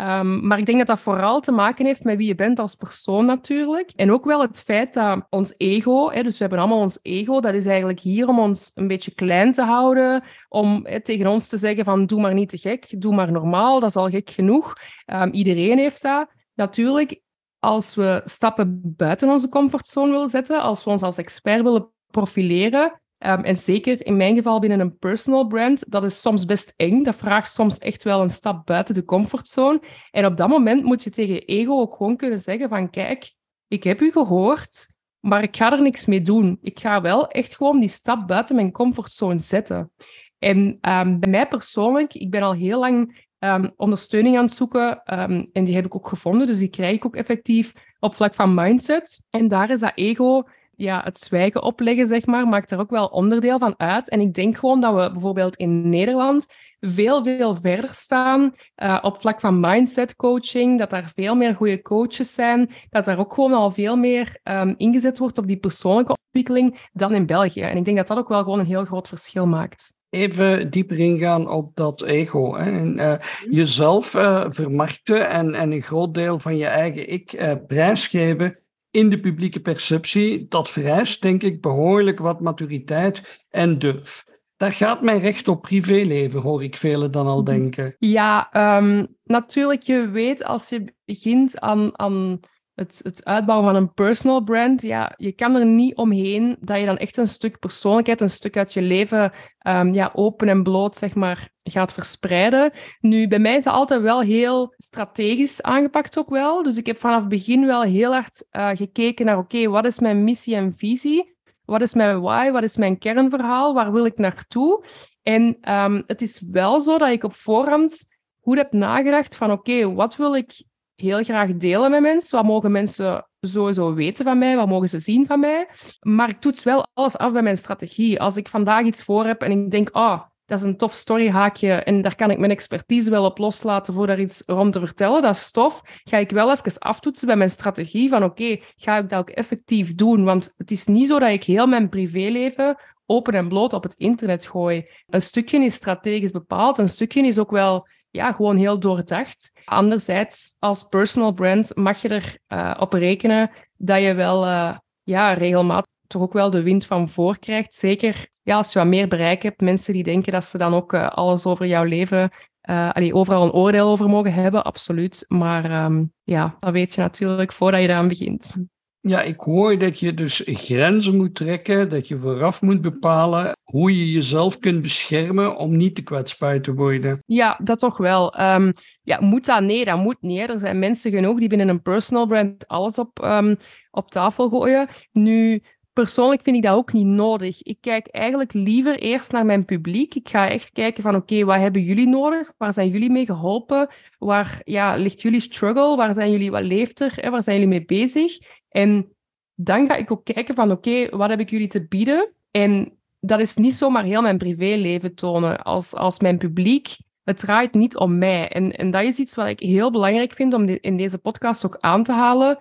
Um, 0.00 0.46
maar 0.46 0.58
ik 0.58 0.66
denk 0.66 0.78
dat 0.78 0.86
dat 0.86 1.00
vooral 1.00 1.40
te 1.40 1.52
maken 1.52 1.84
heeft 1.84 2.04
met 2.04 2.16
wie 2.16 2.26
je 2.26 2.34
bent 2.34 2.58
als 2.58 2.74
persoon 2.74 3.24
natuurlijk. 3.24 3.90
En 3.96 4.12
ook 4.12 4.24
wel 4.24 4.40
het 4.40 4.60
feit 4.60 4.94
dat 4.94 5.26
ons 5.30 5.54
ego, 5.56 6.10
hè, 6.10 6.22
dus 6.22 6.32
we 6.32 6.40
hebben 6.40 6.58
allemaal 6.58 6.78
ons 6.78 6.98
ego, 7.02 7.40
dat 7.40 7.54
is 7.54 7.66
eigenlijk 7.66 8.00
hier 8.00 8.28
om 8.28 8.38
ons 8.38 8.70
een 8.74 8.86
beetje 8.86 9.14
klein 9.14 9.52
te 9.52 9.62
houden, 9.62 10.22
om 10.48 10.86
tegen 11.02 11.26
ons 11.26 11.48
te 11.48 11.58
zeggen 11.58 11.84
van 11.84 12.06
doe 12.06 12.20
maar 12.20 12.34
niet 12.34 12.48
te 12.48 12.58
gek, 12.58 13.00
doe 13.00 13.14
maar 13.14 13.32
normaal, 13.32 13.80
dat 13.80 13.88
is 13.88 13.96
al 13.96 14.08
gek 14.08 14.30
genoeg. 14.30 14.74
Um, 15.06 15.32
iedereen 15.32 15.78
heeft 15.78 16.02
dat. 16.02 16.28
Natuurlijk, 16.54 17.20
als 17.58 17.94
we 17.94 18.20
stappen 18.24 18.80
buiten 18.96 19.28
onze 19.28 19.48
comfortzone 19.48 20.12
willen 20.12 20.28
zetten, 20.28 20.60
als 20.60 20.84
we 20.84 20.90
ons 20.90 21.02
als 21.02 21.18
expert 21.18 21.62
willen 21.62 21.92
profileren, 22.10 23.00
Um, 23.26 23.44
en 23.44 23.56
zeker 23.56 24.06
in 24.06 24.16
mijn 24.16 24.36
geval 24.36 24.60
binnen 24.60 24.80
een 24.80 24.98
personal 24.98 25.46
brand, 25.46 25.90
dat 25.90 26.04
is 26.04 26.20
soms 26.20 26.44
best 26.44 26.74
eng. 26.76 27.02
Dat 27.02 27.16
vraagt 27.16 27.52
soms 27.52 27.78
echt 27.78 28.04
wel 28.04 28.20
een 28.20 28.30
stap 28.30 28.66
buiten 28.66 28.94
de 28.94 29.04
comfortzone. 29.04 29.80
En 30.10 30.26
op 30.26 30.36
dat 30.36 30.48
moment 30.48 30.84
moet 30.84 31.02
je 31.02 31.10
tegen 31.10 31.44
ego 31.44 31.80
ook 31.80 31.96
gewoon 31.96 32.16
kunnen 32.16 32.38
zeggen 32.38 32.68
van 32.68 32.90
kijk, 32.90 33.32
ik 33.68 33.84
heb 33.84 34.00
u 34.00 34.10
gehoord, 34.10 34.92
maar 35.20 35.42
ik 35.42 35.56
ga 35.56 35.72
er 35.72 35.82
niks 35.82 36.06
mee 36.06 36.22
doen. 36.22 36.58
Ik 36.62 36.80
ga 36.80 37.00
wel 37.00 37.28
echt 37.28 37.56
gewoon 37.56 37.80
die 37.80 37.88
stap 37.88 38.26
buiten 38.26 38.54
mijn 38.54 38.72
comfortzone 38.72 39.38
zetten. 39.38 39.92
En 40.38 40.58
um, 40.80 41.20
bij 41.20 41.30
mij 41.30 41.48
persoonlijk, 41.48 42.14
ik 42.14 42.30
ben 42.30 42.42
al 42.42 42.52
heel 42.52 42.78
lang 42.78 43.26
um, 43.38 43.72
ondersteuning 43.76 44.36
aan 44.36 44.44
het 44.44 44.52
zoeken 44.52 45.02
en 45.02 45.64
die 45.64 45.74
heb 45.74 45.84
ik 45.84 45.94
ook 45.94 46.08
gevonden. 46.08 46.46
Dus 46.46 46.58
die 46.58 46.68
krijg 46.68 46.94
ik 46.94 47.06
ook 47.06 47.16
effectief 47.16 47.72
op 47.98 48.14
vlak 48.14 48.34
van 48.34 48.54
mindset. 48.54 49.22
En 49.30 49.48
daar 49.48 49.70
is 49.70 49.80
dat 49.80 49.92
ego 49.94 50.42
ja, 50.80 51.00
het 51.04 51.18
zwijgen 51.18 51.62
opleggen, 51.62 52.06
zeg 52.06 52.26
maar, 52.26 52.48
maakt 52.48 52.70
er 52.70 52.78
ook 52.78 52.90
wel 52.90 53.06
onderdeel 53.06 53.58
van 53.58 53.74
uit. 53.76 54.08
En 54.08 54.20
ik 54.20 54.34
denk 54.34 54.56
gewoon 54.56 54.80
dat 54.80 54.94
we 54.94 55.10
bijvoorbeeld 55.12 55.56
in 55.56 55.88
Nederland 55.88 56.46
veel, 56.80 57.22
veel 57.22 57.54
verder 57.54 57.94
staan 57.94 58.54
uh, 58.82 58.98
op 59.02 59.20
vlak 59.20 59.40
van 59.40 59.60
mindset 59.60 60.16
coaching, 60.16 60.78
dat 60.78 60.90
daar 60.90 61.12
veel 61.14 61.34
meer 61.34 61.54
goede 61.54 61.82
coaches 61.82 62.34
zijn, 62.34 62.70
dat 62.90 63.04
daar 63.04 63.18
ook 63.18 63.34
gewoon 63.34 63.52
al 63.52 63.70
veel 63.70 63.96
meer 63.96 64.38
um, 64.42 64.74
ingezet 64.76 65.18
wordt 65.18 65.38
op 65.38 65.46
die 65.46 65.56
persoonlijke 65.56 66.16
ontwikkeling 66.24 66.88
dan 66.92 67.14
in 67.14 67.26
België. 67.26 67.60
En 67.60 67.76
ik 67.76 67.84
denk 67.84 67.96
dat 67.96 68.06
dat 68.06 68.18
ook 68.18 68.28
wel 68.28 68.42
gewoon 68.42 68.58
een 68.58 68.66
heel 68.66 68.84
groot 68.84 69.08
verschil 69.08 69.46
maakt. 69.46 69.98
Even 70.10 70.70
dieper 70.70 70.98
ingaan 70.98 71.48
op 71.48 71.76
dat 71.76 72.02
ego. 72.02 72.56
Hè. 72.56 72.70
En, 72.70 72.98
uh, 72.98 73.14
jezelf 73.50 74.14
uh, 74.14 74.46
vermarkten 74.48 75.28
en, 75.28 75.54
en 75.54 75.72
een 75.72 75.82
groot 75.82 76.14
deel 76.14 76.38
van 76.38 76.56
je 76.56 76.66
eigen 76.66 77.10
ik 77.10 77.56
prijsgeven 77.66 78.59
in 78.90 79.08
de 79.08 79.20
publieke 79.20 79.60
perceptie, 79.60 80.46
dat 80.48 80.70
vereist 80.70 81.22
denk 81.22 81.42
ik 81.42 81.60
behoorlijk 81.60 82.18
wat 82.18 82.40
maturiteit 82.40 83.44
en 83.50 83.78
durf. 83.78 84.28
daar 84.56 84.72
gaat 84.72 85.02
mijn 85.02 85.20
recht 85.20 85.48
op 85.48 85.62
privéleven, 85.62 86.40
hoor 86.40 86.62
ik 86.62 86.76
velen 86.76 87.10
dan 87.10 87.26
al 87.26 87.44
denken. 87.44 87.96
Ja, 87.98 88.50
um, 88.78 89.06
natuurlijk, 89.24 89.82
je 89.82 90.10
weet 90.10 90.44
als 90.44 90.68
je 90.68 90.94
begint 91.04 91.60
aan, 91.60 91.98
aan 91.98 92.40
het, 92.80 93.00
het 93.02 93.24
uitbouwen 93.24 93.66
van 93.66 93.76
een 93.76 93.92
personal 93.92 94.42
brand, 94.42 94.82
ja, 94.82 95.12
je 95.16 95.32
kan 95.32 95.54
er 95.54 95.66
niet 95.66 95.96
omheen 95.96 96.56
dat 96.60 96.78
je 96.78 96.86
dan 96.86 96.98
echt 96.98 97.16
een 97.16 97.28
stuk 97.28 97.58
persoonlijkheid, 97.58 98.20
een 98.20 98.30
stuk 98.30 98.56
uit 98.56 98.72
je 98.72 98.82
leven 98.82 99.32
um, 99.66 99.92
ja, 99.92 100.10
open 100.14 100.48
en 100.48 100.62
bloot, 100.62 100.96
zeg 100.96 101.14
maar, 101.14 101.48
gaat 101.62 101.92
verspreiden. 101.92 102.72
Nu, 103.00 103.28
bij 103.28 103.38
mij 103.38 103.56
is 103.56 103.64
dat 103.64 103.74
altijd 103.74 104.00
wel 104.00 104.20
heel 104.20 104.74
strategisch 104.76 105.62
aangepakt 105.62 106.18
ook 106.18 106.30
wel. 106.30 106.62
Dus 106.62 106.76
ik 106.76 106.86
heb 106.86 106.98
vanaf 106.98 107.20
het 107.20 107.28
begin 107.28 107.66
wel 107.66 107.82
heel 107.82 108.12
hard 108.12 108.44
uh, 108.52 108.68
gekeken 108.68 109.26
naar, 109.26 109.38
oké, 109.38 109.68
wat 109.68 109.86
is 109.86 109.98
mijn 109.98 110.24
missie 110.24 110.54
en 110.54 110.74
visie? 110.76 111.36
Wat 111.64 111.80
is 111.80 111.94
mijn 111.94 112.20
why? 112.20 112.50
Wat 112.50 112.62
is 112.62 112.76
mijn 112.76 112.98
kernverhaal? 112.98 113.74
Waar 113.74 113.92
wil 113.92 114.04
ik 114.04 114.18
naartoe? 114.18 114.84
En 115.22 115.72
um, 115.74 116.02
het 116.06 116.22
is 116.22 116.42
wel 116.50 116.80
zo 116.80 116.98
dat 116.98 117.08
ik 117.08 117.24
op 117.24 117.34
voorhand 117.34 118.08
goed 118.40 118.56
heb 118.56 118.72
nagedacht 118.72 119.36
van 119.36 119.50
oké, 119.52 119.94
wat 119.94 120.16
wil 120.16 120.34
ik 120.34 120.68
heel 121.00 121.24
graag 121.24 121.56
delen 121.56 121.90
met 121.90 122.00
mensen? 122.00 122.36
Wat 122.36 122.46
mogen 122.46 122.72
mensen 122.72 123.26
sowieso 123.40 123.94
weten 123.94 124.24
van 124.24 124.38
mij? 124.38 124.56
Wat 124.56 124.68
mogen 124.68 124.88
ze 124.88 125.00
zien 125.00 125.26
van 125.26 125.40
mij? 125.40 125.68
Maar 126.00 126.28
ik 126.28 126.40
toets 126.40 126.64
wel 126.64 126.86
alles 126.94 127.18
af 127.18 127.32
bij 127.32 127.42
mijn 127.42 127.56
strategie. 127.56 128.20
Als 128.20 128.36
ik 128.36 128.48
vandaag 128.48 128.84
iets 128.84 129.04
voor 129.04 129.24
heb 129.24 129.42
en 129.42 129.50
ik 129.50 129.70
denk, 129.70 129.90
ah, 129.90 130.12
oh, 130.12 130.20
dat 130.50 130.60
is 130.60 130.64
een 130.64 130.76
tof 130.76 130.92
storyhaakje 130.92 131.72
en 131.72 132.02
daar 132.02 132.16
kan 132.16 132.30
ik 132.30 132.38
mijn 132.38 132.50
expertise 132.50 133.10
wel 133.10 133.24
op 133.24 133.38
loslaten 133.38 133.94
voor 133.94 134.06
daar 134.06 134.20
iets 134.20 134.42
rond 134.46 134.72
te 134.72 134.78
vertellen, 134.78 135.22
dat 135.22 135.36
is 135.36 135.50
tof. 135.50 135.82
Ga 136.04 136.16
ik 136.16 136.30
wel 136.30 136.50
even 136.50 136.78
aftoetsen 136.78 137.26
bij 137.26 137.36
mijn 137.36 137.50
strategie 137.50 138.08
van 138.08 138.24
oké, 138.24 138.58
ga 138.76 138.98
ik 138.98 139.08
dat 139.08 139.18
ook 139.18 139.30
effectief 139.30 139.94
doen? 139.94 140.24
Want 140.24 140.54
het 140.56 140.70
is 140.70 140.86
niet 140.86 141.08
zo 141.08 141.18
dat 141.18 141.30
ik 141.30 141.44
heel 141.44 141.66
mijn 141.66 141.88
privéleven 141.88 142.76
open 143.06 143.34
en 143.34 143.48
bloot 143.48 143.72
op 143.72 143.82
het 143.82 143.94
internet 143.94 144.46
gooi. 144.46 144.88
Een 145.06 145.22
stukje 145.22 145.64
is 145.64 145.74
strategisch 145.74 146.30
bepaald, 146.30 146.78
een 146.78 146.88
stukje 146.88 147.26
is 147.26 147.38
ook 147.38 147.50
wel 147.50 147.88
ja, 148.10 148.32
gewoon 148.32 148.56
heel 148.56 148.78
doordacht. 148.78 149.52
Anderzijds, 149.64 150.56
als 150.58 150.82
personal 150.82 151.32
brand 151.32 151.76
mag 151.76 152.02
je 152.02 152.10
erop 152.10 152.38
uh, 152.48 152.76
op 152.78 152.92
rekenen 152.92 153.50
dat 153.76 154.02
je 154.02 154.14
wel 154.14 154.46
uh, 154.46 154.76
ja, 155.02 155.32
regelmatig 155.32 155.90
toch 156.06 156.22
ook 156.22 156.32
wel 156.32 156.50
de 156.50 156.62
wind 156.62 156.86
van 156.86 157.08
voor 157.08 157.38
krijgt. 157.38 157.74
Zeker 157.74 158.28
ja, 158.42 158.56
als 158.56 158.72
je 158.72 158.78
wat 158.78 158.88
meer 158.88 159.08
bereik 159.08 159.42
hebt, 159.42 159.60
mensen 159.60 159.92
die 159.92 160.04
denken 160.04 160.32
dat 160.32 160.44
ze 160.44 160.58
dan 160.58 160.74
ook 160.74 160.92
uh, 160.92 161.08
alles 161.08 161.46
over 161.46 161.66
jouw 161.66 161.84
leven, 161.84 162.30
allee, 162.60 163.14
overal 163.14 163.42
een 163.42 163.52
oordeel 163.52 163.88
over 163.88 164.08
mogen 164.08 164.32
hebben, 164.32 164.64
absoluut. 164.64 165.24
Maar 165.28 165.84
um, 165.84 166.12
ja, 166.22 166.56
dat 166.58 166.72
weet 166.72 166.94
je 166.94 167.00
natuurlijk 167.00 167.52
voordat 167.52 167.80
je 167.80 167.88
eraan 167.88 168.08
begint. 168.08 168.56
Ja, 169.02 169.22
ik 169.22 169.40
hoor 169.40 169.78
dat 169.78 169.98
je 169.98 170.14
dus 170.14 170.42
grenzen 170.44 171.16
moet 171.16 171.34
trekken, 171.34 171.88
dat 171.88 172.08
je 172.08 172.18
vooraf 172.18 172.62
moet 172.62 172.80
bepalen 172.80 173.56
hoe 173.62 173.96
je 173.96 174.12
jezelf 174.12 174.58
kunt 174.58 174.82
beschermen 174.82 175.56
om 175.56 175.76
niet 175.76 175.94
te 175.94 176.02
kwetsbaar 176.02 176.60
te 176.60 176.74
worden. 176.74 177.22
Ja, 177.26 177.60
dat 177.62 177.78
toch 177.78 177.96
wel. 177.96 178.40
Um, 178.40 178.72
ja, 179.02 179.20
moet 179.20 179.46
dat? 179.46 179.62
Nee, 179.62 179.84
dat 179.84 179.98
moet 179.98 180.20
niet. 180.20 180.48
Er 180.48 180.58
zijn 180.58 180.78
mensen 180.78 181.10
genoeg 181.10 181.38
die 181.38 181.48
binnen 181.48 181.68
een 181.68 181.82
personal 181.82 182.26
brand 182.26 182.68
alles 182.68 182.98
op, 182.98 183.24
um, 183.24 183.56
op 183.90 184.10
tafel 184.10 184.48
gooien. 184.48 184.88
Nu, 185.12 185.62
persoonlijk 185.92 186.42
vind 186.42 186.56
ik 186.56 186.62
dat 186.62 186.74
ook 186.74 186.92
niet 186.92 187.06
nodig. 187.06 187.62
Ik 187.62 187.78
kijk 187.80 188.06
eigenlijk 188.06 188.52
liever 188.52 188.98
eerst 188.98 189.32
naar 189.32 189.46
mijn 189.46 189.64
publiek. 189.64 190.14
Ik 190.14 190.28
ga 190.28 190.48
echt 190.48 190.70
kijken 190.72 191.02
van 191.02 191.14
oké, 191.14 191.44
wat 191.44 191.56
hebben 191.56 191.82
jullie 191.82 192.08
nodig? 192.08 192.52
Waar 192.56 192.72
zijn 192.72 192.88
jullie 192.88 193.10
mee 193.10 193.26
geholpen? 193.26 193.88
Waar 194.18 194.60
ja, 194.64 194.96
ligt 194.96 195.22
jullie 195.22 195.40
struggle? 195.40 195.96
Waar 195.96 196.14
zijn 196.14 196.30
jullie, 196.30 196.50
wat 196.50 196.62
leeft 196.62 197.00
er? 197.00 197.30
Waar 197.30 197.42
zijn 197.42 197.60
jullie 197.60 197.78
mee 197.78 197.84
bezig? 197.84 198.38
En 198.70 199.12
dan 199.54 199.86
ga 199.86 199.94
ik 199.94 200.10
ook 200.10 200.24
kijken 200.24 200.54
van 200.54 200.70
oké, 200.70 201.16
wat 201.16 201.30
heb 201.30 201.40
ik 201.40 201.50
jullie 201.50 201.68
te 201.68 201.86
bieden? 201.86 202.32
En 202.50 202.98
dat 203.20 203.40
is 203.40 203.56
niet 203.56 203.74
zomaar 203.74 204.04
heel 204.04 204.22
mijn 204.22 204.38
privéleven 204.38 205.14
tonen. 205.14 205.62
Als, 205.62 205.94
als 205.94 206.20
mijn 206.20 206.38
publiek, 206.38 206.96
het 207.24 207.38
draait 207.38 207.74
niet 207.74 207.96
om 207.96 208.18
mij. 208.18 208.48
En, 208.48 208.76
en 208.76 208.90
dat 208.90 209.02
is 209.02 209.18
iets 209.18 209.34
wat 209.34 209.46
ik 209.46 209.60
heel 209.60 209.90
belangrijk 209.90 210.32
vind 210.32 210.54
om 210.54 210.68
in 210.68 210.96
deze 210.96 211.18
podcast 211.18 211.64
ook 211.64 211.76
aan 211.80 212.02
te 212.02 212.12
halen. 212.12 212.58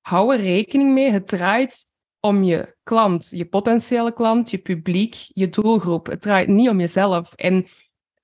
Hou 0.00 0.34
er 0.34 0.40
rekening 0.40 0.92
mee, 0.92 1.10
het 1.10 1.28
draait 1.28 1.88
om 2.20 2.42
je 2.42 2.76
klant, 2.82 3.28
je 3.30 3.44
potentiële 3.44 4.12
klant, 4.12 4.50
je 4.50 4.58
publiek, 4.58 5.16
je 5.26 5.48
doelgroep. 5.48 6.06
Het 6.06 6.22
draait 6.22 6.48
niet 6.48 6.68
om 6.68 6.80
jezelf. 6.80 7.32
En 7.34 7.66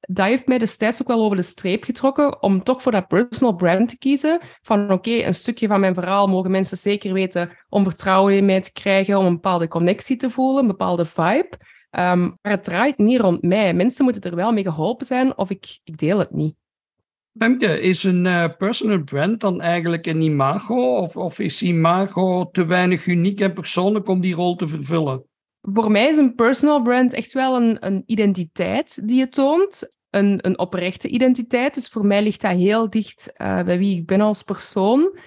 dat 0.06 0.26
heeft 0.26 0.46
mij 0.46 0.58
destijds 0.58 1.02
ook 1.02 1.08
wel 1.08 1.22
over 1.22 1.36
de 1.36 1.42
streep 1.42 1.84
getrokken 1.84 2.42
om 2.42 2.62
toch 2.62 2.82
voor 2.82 2.92
dat 2.92 3.08
personal 3.08 3.54
brand 3.54 3.88
te 3.88 3.98
kiezen. 3.98 4.40
Van 4.62 4.90
oké, 4.90 5.10
een 5.10 5.34
stukje 5.34 5.66
van 5.66 5.80
mijn 5.80 5.94
verhaal 5.94 6.26
mogen 6.26 6.50
mensen 6.50 6.76
zeker 6.76 7.12
weten 7.12 7.50
om 7.68 7.84
vertrouwen 7.84 8.36
in 8.36 8.44
mij 8.44 8.60
te 8.60 8.72
krijgen, 8.72 9.18
om 9.18 9.26
een 9.26 9.34
bepaalde 9.34 9.68
connectie 9.68 10.16
te 10.16 10.30
voelen, 10.30 10.60
een 10.60 10.66
bepaalde 10.66 11.04
vibe. 11.04 11.58
Um, 11.90 12.38
maar 12.42 12.52
het 12.52 12.64
draait 12.64 12.98
niet 12.98 13.20
rond 13.20 13.42
mij. 13.42 13.74
Mensen 13.74 14.04
moeten 14.04 14.22
er 14.22 14.36
wel 14.36 14.52
mee 14.52 14.64
geholpen 14.64 15.06
zijn 15.06 15.38
of 15.38 15.50
ik, 15.50 15.78
ik 15.84 15.98
deel 15.98 16.18
het 16.18 16.30
niet. 16.30 16.54
Femke, 17.38 17.80
is 17.80 18.04
een 18.04 18.24
uh, 18.24 18.48
personal 18.58 19.02
brand 19.02 19.40
dan 19.40 19.60
eigenlijk 19.60 20.06
een 20.06 20.20
imago? 20.20 20.96
Of, 20.96 21.16
of 21.16 21.38
is 21.38 21.62
imago 21.62 22.50
te 22.50 22.66
weinig 22.66 23.06
uniek 23.06 23.40
en 23.40 23.52
persoonlijk 23.52 24.08
om 24.08 24.20
die 24.20 24.34
rol 24.34 24.56
te 24.56 24.68
vervullen? 24.68 25.24
Voor 25.60 25.90
mij 25.90 26.08
is 26.08 26.16
een 26.16 26.34
personal 26.34 26.82
brand 26.82 27.12
echt 27.12 27.32
wel 27.32 27.56
een, 27.56 27.86
een 27.86 28.02
identiteit 28.06 29.08
die 29.08 29.18
je 29.18 29.28
toont. 29.28 29.94
Een, 30.16 30.38
een 30.46 30.58
oprechte 30.58 31.08
identiteit. 31.08 31.74
Dus 31.74 31.88
voor 31.88 32.06
mij 32.06 32.22
ligt 32.22 32.40
dat 32.40 32.56
heel 32.56 32.90
dicht 32.90 33.32
uh, 33.36 33.62
bij 33.62 33.78
wie 33.78 33.96
ik 33.96 34.06
ben 34.06 34.20
als 34.20 34.42
persoon. 34.42 35.18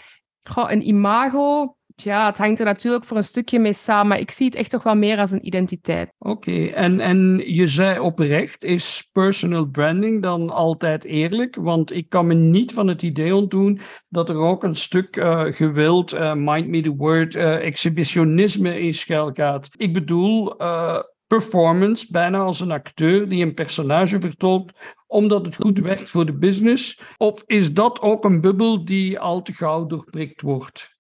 Goh, 0.44 0.72
een 0.72 0.88
imago 0.88 1.78
ja, 2.04 2.26
het 2.26 2.38
hangt 2.38 2.60
er 2.60 2.66
natuurlijk 2.66 3.06
voor 3.06 3.18
een 3.18 3.24
stukje 3.24 3.60
mee 3.60 3.74
samen, 3.74 4.08
maar 4.08 4.20
ik 4.20 4.32
zie 4.32 4.46
het 4.46 4.56
echt 4.56 4.70
toch 4.70 4.84
wel 4.84 4.96
meer 4.96 5.18
als 5.18 5.32
een 5.32 5.46
identiteit. 5.46 6.14
Oké, 6.18 6.66
en, 6.66 7.00
en 7.00 7.42
je 7.46 7.68
zei 7.68 8.00
oprecht, 8.00 8.64
is 8.64 9.10
personal 9.12 9.66
branding 9.66 10.24
dan 10.24 10.50
altijd 10.50 11.06
eerlijk? 11.06 11.56
Want 11.56 11.94
ik 11.94 12.10
kan 12.10 12.28
me 12.28 12.34
niet 12.34 12.74
van 12.74 12.88
het 12.88 13.02
idee 13.02 13.36
ontdoen 13.36 13.80
dat 14.10 14.30
er 14.30 14.38
ook 14.38 14.64
een 14.64 14.76
stuk 14.76 15.16
uh, 15.16 15.44
gewild, 15.46 16.14
uh, 16.14 16.34
mind 16.36 16.68
me 16.68 16.82
the 16.82 16.96
word, 16.96 17.36
exhibitionisme 17.36 18.80
in 18.80 18.94
schuil 18.94 19.32
gaat. 19.34 19.70
Ik 19.78 19.94
bedoel, 19.94 20.56
performance, 21.30 22.08
bijna 22.12 22.38
als 22.38 22.60
een 22.60 22.72
acteur 22.72 23.28
die 23.28 23.44
een 23.44 23.54
personage 23.54 24.22
vertolkt, 24.22 24.96
omdat 25.08 25.46
het 25.46 25.56
goed 25.56 25.80
werkt 25.80 26.10
voor 26.10 26.26
de 26.26 26.38
business? 26.38 27.00
Of 27.18 27.44
is 27.46 27.74
dat 27.74 28.02
ook 28.02 28.26
een 28.26 28.42
bubbel 28.42 28.86
die 28.86 29.20
al 29.20 29.42
te 29.42 29.54
gauw 29.54 29.86
doorprikt 29.86 30.42
wordt? 30.42 30.98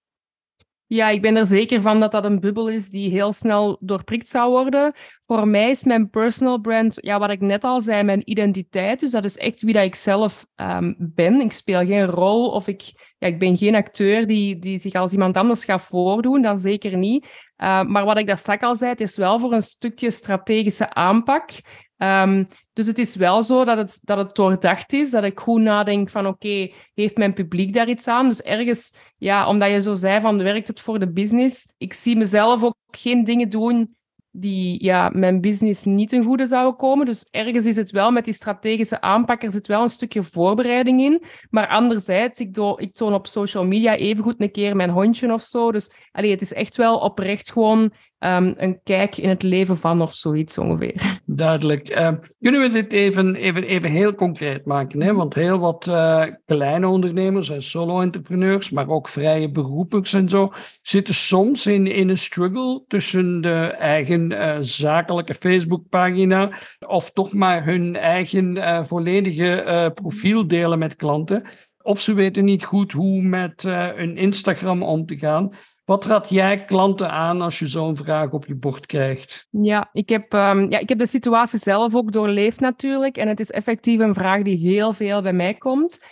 Ja, 0.86 1.09
ik 1.09 1.21
ben 1.21 1.36
er 1.36 1.45
zeker 1.45 1.81
van 1.81 2.00
dat 2.00 2.12
dat 2.12 2.24
een 2.24 2.39
bubbel 2.39 2.69
is 2.69 2.89
die 2.89 3.09
heel 3.09 3.33
snel 3.33 3.77
doorprikt 3.79 4.27
zou 4.27 4.50
worden. 4.50 4.93
Voor 5.25 5.48
mij 5.48 5.69
is 5.69 5.83
mijn 5.83 6.09
personal 6.09 6.59
brand, 6.59 6.98
ja, 7.01 7.19
wat 7.19 7.29
ik 7.29 7.41
net 7.41 7.63
al 7.63 7.81
zei, 7.81 8.03
mijn 8.03 8.29
identiteit. 8.29 9.00
Dus 9.00 9.12
dat 9.12 9.24
is 9.24 9.38
echt 9.38 9.62
wie 9.62 9.74
dat 9.74 9.83
ik 9.83 9.95
zelf 9.95 10.48
um, 10.55 10.95
ben. 11.00 11.41
Ik 11.41 11.51
speel 11.51 11.86
geen 11.86 12.05
rol 12.05 12.50
of 12.50 12.67
ik, 12.67 13.09
ja, 13.19 13.27
ik 13.27 13.39
ben 13.39 13.57
geen 13.57 13.75
acteur 13.75 14.27
die, 14.27 14.59
die 14.59 14.79
zich 14.79 14.93
als 14.93 15.11
iemand 15.11 15.38
anders 15.38 15.65
gaat 15.65 15.81
voordoen. 15.81 16.41
Dat 16.41 16.59
zeker 16.59 16.97
niet. 16.97 17.25
Uh, 17.57 17.83
maar 17.83 18.05
wat 18.05 18.17
ik 18.17 18.27
daar 18.27 18.38
straks 18.38 18.63
al 18.63 18.75
zei, 18.75 18.91
het 18.91 19.01
is 19.01 19.17
wel 19.17 19.39
voor 19.39 19.53
een 19.53 19.63
stukje 19.63 20.11
strategische 20.11 20.93
aanpak. 20.93 21.49
Um, 21.97 22.47
dus 22.73 22.88
het 22.88 22.97
is 22.97 23.15
wel 23.15 23.43
zo 23.43 23.65
dat 23.65 23.77
het, 23.77 23.99
dat 24.03 24.17
het 24.17 24.35
doordacht 24.35 24.93
is, 24.93 25.11
dat 25.11 25.23
ik 25.23 25.39
goed 25.39 25.61
nadenk 25.61 26.09
van 26.09 26.27
oké, 26.27 26.71
heeft 26.93 27.17
mijn 27.17 27.33
publiek 27.33 27.73
daar 27.73 27.89
iets 27.89 28.07
aan? 28.07 28.27
Dus 28.27 28.41
ergens, 28.41 28.97
ja, 29.17 29.47
omdat 29.47 29.69
je 29.69 29.81
zo 29.81 29.93
zei 29.93 30.21
van 30.21 30.38
werkt 30.38 30.67
het 30.67 30.79
voor 30.79 30.99
de 30.99 31.11
business? 31.11 31.73
Ik 31.77 31.93
zie 31.93 32.17
mezelf 32.17 32.63
ook 32.63 32.75
geen 32.91 33.23
dingen 33.23 33.49
doen 33.49 33.97
die 34.31 34.83
ja, 34.83 35.09
mijn 35.13 35.41
business 35.41 35.83
niet 35.83 36.09
ten 36.09 36.24
goede 36.24 36.48
zouden 36.48 36.75
komen. 36.75 37.05
Dus 37.05 37.27
ergens 37.31 37.65
is 37.65 37.75
het 37.75 37.91
wel 37.91 38.12
met 38.12 38.25
die 38.25 38.33
strategische 38.33 39.01
aanpak, 39.01 39.43
er 39.43 39.51
zit 39.51 39.67
wel 39.67 39.81
een 39.81 39.89
stukje 39.89 40.24
voorbereiding 40.24 41.01
in. 41.01 41.24
Maar 41.50 41.67
anderzijds, 41.67 42.39
ik, 42.39 42.53
do, 42.53 42.74
ik 42.77 42.93
toon 42.93 43.13
op 43.13 43.27
social 43.27 43.65
media 43.65 43.95
evengoed 43.95 44.41
een 44.41 44.51
keer 44.51 44.75
mijn 44.75 44.89
hondje 44.89 45.33
of 45.33 45.41
zo. 45.41 45.71
Dus 45.71 45.91
het 46.12 46.41
is 46.41 46.53
echt 46.53 46.75
wel 46.75 46.98
oprecht 46.98 47.51
gewoon 47.51 47.91
um, 48.19 48.53
een 48.57 48.79
kijk 48.83 49.17
in 49.17 49.29
het 49.29 49.43
leven 49.43 49.77
van 49.77 50.01
of 50.01 50.13
zoiets 50.13 50.57
ongeveer. 50.57 51.19
Duidelijk. 51.25 51.89
Uh, 51.89 52.11
kunnen 52.39 52.61
we 52.61 52.67
dit 52.67 52.93
even, 52.93 53.35
even, 53.35 53.63
even 53.63 53.89
heel 53.89 54.13
concreet 54.13 54.65
maken? 54.65 55.01
Hè? 55.01 55.13
Want 55.13 55.33
heel 55.33 55.59
wat 55.59 55.88
uh, 55.89 56.25
kleine 56.45 56.88
ondernemers 56.88 57.49
en 57.49 57.63
solo-entrepreneurs, 57.63 58.69
maar 58.69 58.88
ook 58.88 59.07
vrije 59.07 59.51
beroepers 59.51 60.13
en 60.13 60.29
zo, 60.29 60.53
zitten 60.81 61.13
soms 61.13 61.67
in, 61.67 61.88
in 61.88 62.09
een 62.09 62.17
struggle 62.17 62.83
tussen 62.88 63.41
de 63.41 63.65
eigen 63.77 64.31
uh, 64.31 64.57
zakelijke 64.59 65.33
Facebookpagina 65.33 66.51
of 66.88 67.11
toch 67.11 67.33
maar 67.33 67.65
hun 67.65 67.95
eigen 67.95 68.57
volledige 68.88 69.91
profiel 69.93 70.47
delen 70.47 70.79
met 70.79 70.95
klanten. 70.95 71.43
Of 71.81 71.99
ze 71.99 72.13
weten 72.13 72.45
niet 72.45 72.63
goed 72.63 72.91
hoe 72.91 73.21
met 73.21 73.63
hun 73.95 74.17
Instagram 74.17 74.83
om 74.83 75.05
te 75.05 75.17
gaan. 75.17 75.51
Wat 75.89 76.05
raad 76.05 76.29
jij 76.29 76.65
klanten 76.65 77.12
aan 77.12 77.41
als 77.41 77.60
je 77.60 77.67
zo'n 77.67 77.96
vraag 77.96 78.31
op 78.31 78.46
je 78.46 78.55
bord 78.55 78.86
krijgt? 78.86 79.48
Ja 79.50 79.89
ik, 79.91 80.10
heb, 80.10 80.34
um, 80.34 80.72
ja, 80.72 80.79
ik 80.79 80.89
heb 80.89 80.98
de 80.98 81.05
situatie 81.05 81.60
zelf 81.60 81.96
ook 81.96 82.12
doorleefd 82.12 82.60
natuurlijk. 82.60 83.17
En 83.17 83.27
het 83.27 83.39
is 83.39 83.51
effectief 83.51 84.00
een 84.00 84.13
vraag 84.13 84.41
die 84.41 84.58
heel 84.58 84.93
veel 84.93 85.22
bij 85.22 85.34
mij 85.34 85.53
komt. 85.53 86.05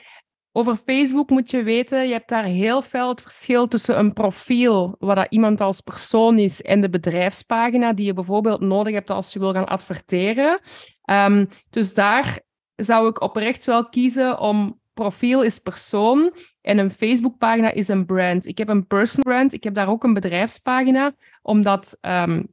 over 0.52 0.76
Facebook 0.86 1.30
moet 1.30 1.52
je 1.52 1.64
weten, 1.64 2.08
je 2.08 2.14
hebt 2.14 2.30
daar 2.30 2.44
heel 2.44 2.82
veel 2.82 3.10
het 3.10 3.22
verschil 3.22 3.68
tussen 3.68 4.00
een 4.00 4.14
profiel, 4.14 4.96
wat 5.00 5.16
dat 5.16 5.28
iemand 5.30 5.62
als 5.62 5.82
persoon 5.82 6.40
is, 6.40 6.62
en 6.62 6.82
de 6.82 6.90
bedrijfspagina 6.90 7.94
die 7.94 8.06
je 8.06 8.14
bijvoorbeeld 8.14 8.62
nodig 8.62 8.94
hebt 8.94 9.10
als 9.10 9.34
je 9.34 9.40
wil 9.40 9.54
gaan 9.54 9.68
adverteren. 9.68 10.60
Ehm, 11.02 11.46
dus 11.70 11.94
daar 11.94 12.40
zou 12.76 13.10
ik 13.10 13.22
oprecht 13.22 13.66
wel 13.66 13.90
kiezen 13.90 14.40
om 14.40 14.80
profiel 14.98 15.44
is 15.44 15.60
persoon 15.60 16.34
en 16.62 16.78
een 16.78 16.92
Facebookpagina 16.92 17.72
is 17.72 17.88
een 17.88 18.06
brand. 18.06 18.46
Ik 18.46 18.58
heb 18.58 18.70
een 18.70 18.88
personal 18.88 19.34
brand, 19.34 19.54
ik 19.54 19.64
heb 19.64 19.74
daar 19.74 19.90
ook 19.90 20.04
een 20.04 20.14
bedrijfspagina, 20.14 21.14
omdat 21.42 21.98
ehm, 22.02 22.44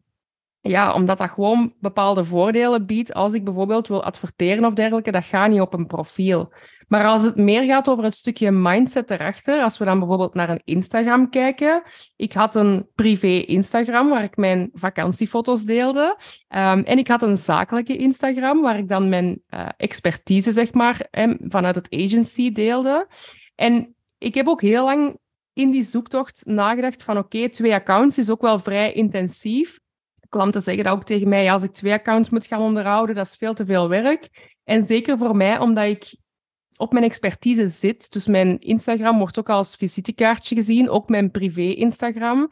ja, 0.70 0.94
omdat 0.94 1.18
dat 1.18 1.30
gewoon 1.30 1.74
bepaalde 1.80 2.24
voordelen 2.24 2.86
biedt. 2.86 3.14
Als 3.14 3.32
ik 3.32 3.44
bijvoorbeeld 3.44 3.88
wil 3.88 4.04
adverteren 4.04 4.64
of 4.64 4.74
dergelijke, 4.74 5.10
dat 5.10 5.24
gaat 5.24 5.50
niet 5.50 5.60
op 5.60 5.74
een 5.74 5.86
profiel. 5.86 6.52
Maar 6.88 7.04
als 7.06 7.22
het 7.22 7.36
meer 7.36 7.64
gaat 7.64 7.88
over 7.88 8.04
het 8.04 8.14
stukje 8.14 8.50
mindset 8.50 9.10
erachter, 9.10 9.62
als 9.62 9.78
we 9.78 9.84
dan 9.84 9.98
bijvoorbeeld 9.98 10.34
naar 10.34 10.50
een 10.50 10.62
Instagram 10.64 11.30
kijken. 11.30 11.82
Ik 12.16 12.32
had 12.32 12.54
een 12.54 12.88
privé 12.94 13.26
Instagram 13.26 14.08
waar 14.08 14.22
ik 14.22 14.36
mijn 14.36 14.70
vakantiefoto's 14.72 15.64
deelde. 15.64 16.16
Um, 16.48 16.82
en 16.82 16.98
ik 16.98 17.08
had 17.08 17.22
een 17.22 17.36
zakelijke 17.36 17.96
Instagram 17.96 18.60
waar 18.60 18.78
ik 18.78 18.88
dan 18.88 19.08
mijn 19.08 19.42
uh, 19.50 19.68
expertise, 19.76 20.52
zeg 20.52 20.72
maar, 20.72 21.06
vanuit 21.48 21.74
het 21.74 21.94
agency 21.94 22.52
deelde. 22.52 23.08
En 23.54 23.94
ik 24.18 24.34
heb 24.34 24.48
ook 24.48 24.60
heel 24.60 24.84
lang 24.84 25.18
in 25.52 25.70
die 25.70 25.82
zoektocht 25.82 26.42
nagedacht 26.46 27.02
van 27.02 27.18
oké, 27.18 27.48
twee 27.48 27.74
accounts 27.74 28.18
is 28.18 28.30
ook 28.30 28.40
wel 28.40 28.58
vrij 28.58 28.92
intensief 28.92 29.82
klanten 30.34 30.62
zeggen 30.62 30.84
dat 30.84 30.92
ook 30.92 31.04
tegen 31.04 31.28
mij. 31.28 31.52
als 31.52 31.62
ik 31.62 31.72
twee 31.72 31.92
accounts 31.92 32.30
moet 32.30 32.46
gaan 32.46 32.60
onderhouden, 32.60 33.14
dat 33.14 33.26
is 33.26 33.36
veel 33.36 33.54
te 33.54 33.66
veel 33.66 33.88
werk. 33.88 34.52
En 34.64 34.82
zeker 34.82 35.18
voor 35.18 35.36
mij, 35.36 35.58
omdat 35.58 35.84
ik 35.84 36.16
op 36.76 36.92
mijn 36.92 37.04
expertise 37.04 37.68
zit. 37.68 38.12
Dus 38.12 38.26
mijn 38.26 38.58
Instagram 38.58 39.18
wordt 39.18 39.38
ook 39.38 39.48
als 39.48 39.76
visitekaartje 39.76 40.54
gezien, 40.54 40.90
ook 40.90 41.08
mijn 41.08 41.30
privé-Instagram. 41.30 42.50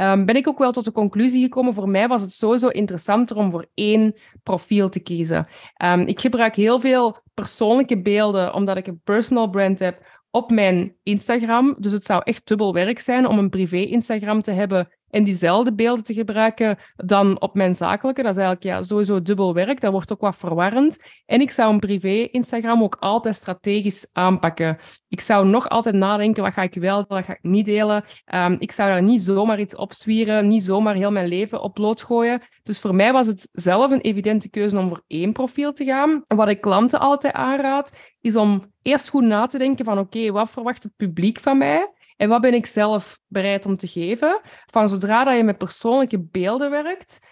Um, 0.00 0.24
ben 0.24 0.36
ik 0.36 0.48
ook 0.48 0.58
wel 0.58 0.72
tot 0.72 0.84
de 0.84 0.92
conclusie 0.92 1.42
gekomen, 1.42 1.74
voor 1.74 1.88
mij 1.88 2.08
was 2.08 2.22
het 2.22 2.32
sowieso 2.32 2.68
interessanter 2.68 3.36
om 3.36 3.50
voor 3.50 3.66
één 3.74 4.14
profiel 4.42 4.88
te 4.88 5.00
kiezen. 5.00 5.46
Um, 5.84 6.00
ik 6.00 6.20
gebruik 6.20 6.56
heel 6.56 6.80
veel 6.80 7.22
persoonlijke 7.34 8.02
beelden, 8.02 8.54
omdat 8.54 8.76
ik 8.76 8.86
een 8.86 9.00
personal 9.04 9.50
brand 9.50 9.78
heb 9.78 10.20
op 10.30 10.50
mijn 10.50 10.96
Instagram. 11.02 11.76
Dus 11.78 11.92
het 11.92 12.04
zou 12.04 12.20
echt 12.24 12.46
dubbel 12.48 12.72
werk 12.72 12.98
zijn 12.98 13.26
om 13.26 13.38
een 13.38 13.50
privé-Instagram 13.50 14.42
te 14.42 14.50
hebben 14.50 14.88
en 15.12 15.24
diezelfde 15.24 15.74
beelden 15.74 16.04
te 16.04 16.14
gebruiken 16.14 16.78
dan 16.96 17.40
op 17.40 17.54
mijn 17.54 17.74
zakelijke. 17.74 18.22
Dat 18.22 18.30
is 18.30 18.42
eigenlijk 18.42 18.76
ja, 18.76 18.82
sowieso 18.82 19.22
dubbel 19.22 19.54
werk. 19.54 19.80
Dat 19.80 19.92
wordt 19.92 20.12
ook 20.12 20.20
wat 20.20 20.36
verwarrend. 20.36 20.98
En 21.26 21.40
ik 21.40 21.50
zou 21.50 21.72
een 21.72 21.80
privé 21.80 22.28
Instagram 22.30 22.82
ook 22.82 22.96
altijd 23.00 23.34
strategisch 23.34 24.08
aanpakken. 24.12 24.78
Ik 25.08 25.20
zou 25.20 25.46
nog 25.46 25.68
altijd 25.68 25.94
nadenken, 25.94 26.42
wat 26.42 26.52
ga 26.52 26.62
ik 26.62 26.74
wel, 26.74 27.04
wat 27.08 27.24
ga 27.24 27.32
ik 27.32 27.42
niet 27.42 27.64
delen. 27.64 28.04
Um, 28.34 28.56
ik 28.58 28.72
zou 28.72 28.90
daar 28.90 29.02
niet 29.02 29.22
zomaar 29.22 29.60
iets 29.60 29.76
op 29.76 29.92
zwieren, 29.92 30.48
niet 30.48 30.62
zomaar 30.62 30.94
heel 30.94 31.12
mijn 31.12 31.28
leven 31.28 31.62
op 31.62 31.78
gooien. 31.82 32.40
Dus 32.62 32.80
voor 32.80 32.94
mij 32.94 33.12
was 33.12 33.26
het 33.26 33.48
zelf 33.52 33.90
een 33.90 34.00
evidente 34.00 34.50
keuze 34.50 34.78
om 34.78 34.88
voor 34.88 35.02
één 35.06 35.32
profiel 35.32 35.72
te 35.72 35.84
gaan. 35.84 36.22
Wat 36.26 36.48
ik 36.48 36.60
klanten 36.60 37.00
altijd 37.00 37.34
aanraad, 37.34 37.92
is 38.20 38.36
om 38.36 38.64
eerst 38.82 39.08
goed 39.08 39.24
na 39.24 39.46
te 39.46 39.58
denken 39.58 39.84
van 39.84 39.98
oké, 39.98 40.30
wat 40.30 40.50
verwacht 40.50 40.82
het 40.82 40.96
publiek 40.96 41.40
van 41.40 41.58
mij? 41.58 41.90
En 42.22 42.28
wat 42.28 42.40
ben 42.40 42.54
ik 42.54 42.66
zelf 42.66 43.18
bereid 43.26 43.66
om 43.66 43.76
te 43.76 43.86
geven? 43.86 44.40
Van 44.66 44.88
zodra 44.88 45.24
dat 45.24 45.36
je 45.36 45.42
met 45.42 45.58
persoonlijke 45.58 46.20
beelden 46.20 46.70
werkt 46.70 47.26